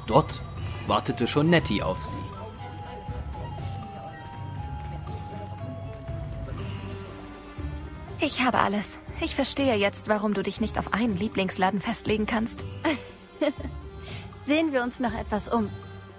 [0.08, 0.42] Dort
[0.88, 2.18] wartete schon Nettie auf sie.
[8.20, 9.00] Ich habe alles.
[9.22, 12.64] Ich verstehe jetzt, warum du dich nicht auf einen Lieblingsladen festlegen kannst.
[14.46, 15.70] Sehen wir uns noch etwas um.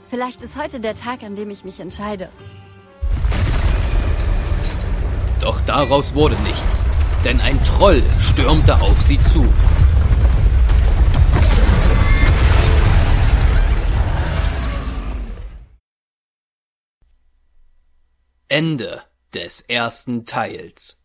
[0.08, 2.28] Vielleicht ist heute der Tag, an dem ich mich entscheide.
[5.40, 6.82] Doch daraus wurde nichts,
[7.24, 9.46] denn ein Troll stürmte auf sie zu.
[18.48, 19.02] Ende
[19.34, 20.95] des ersten Teils.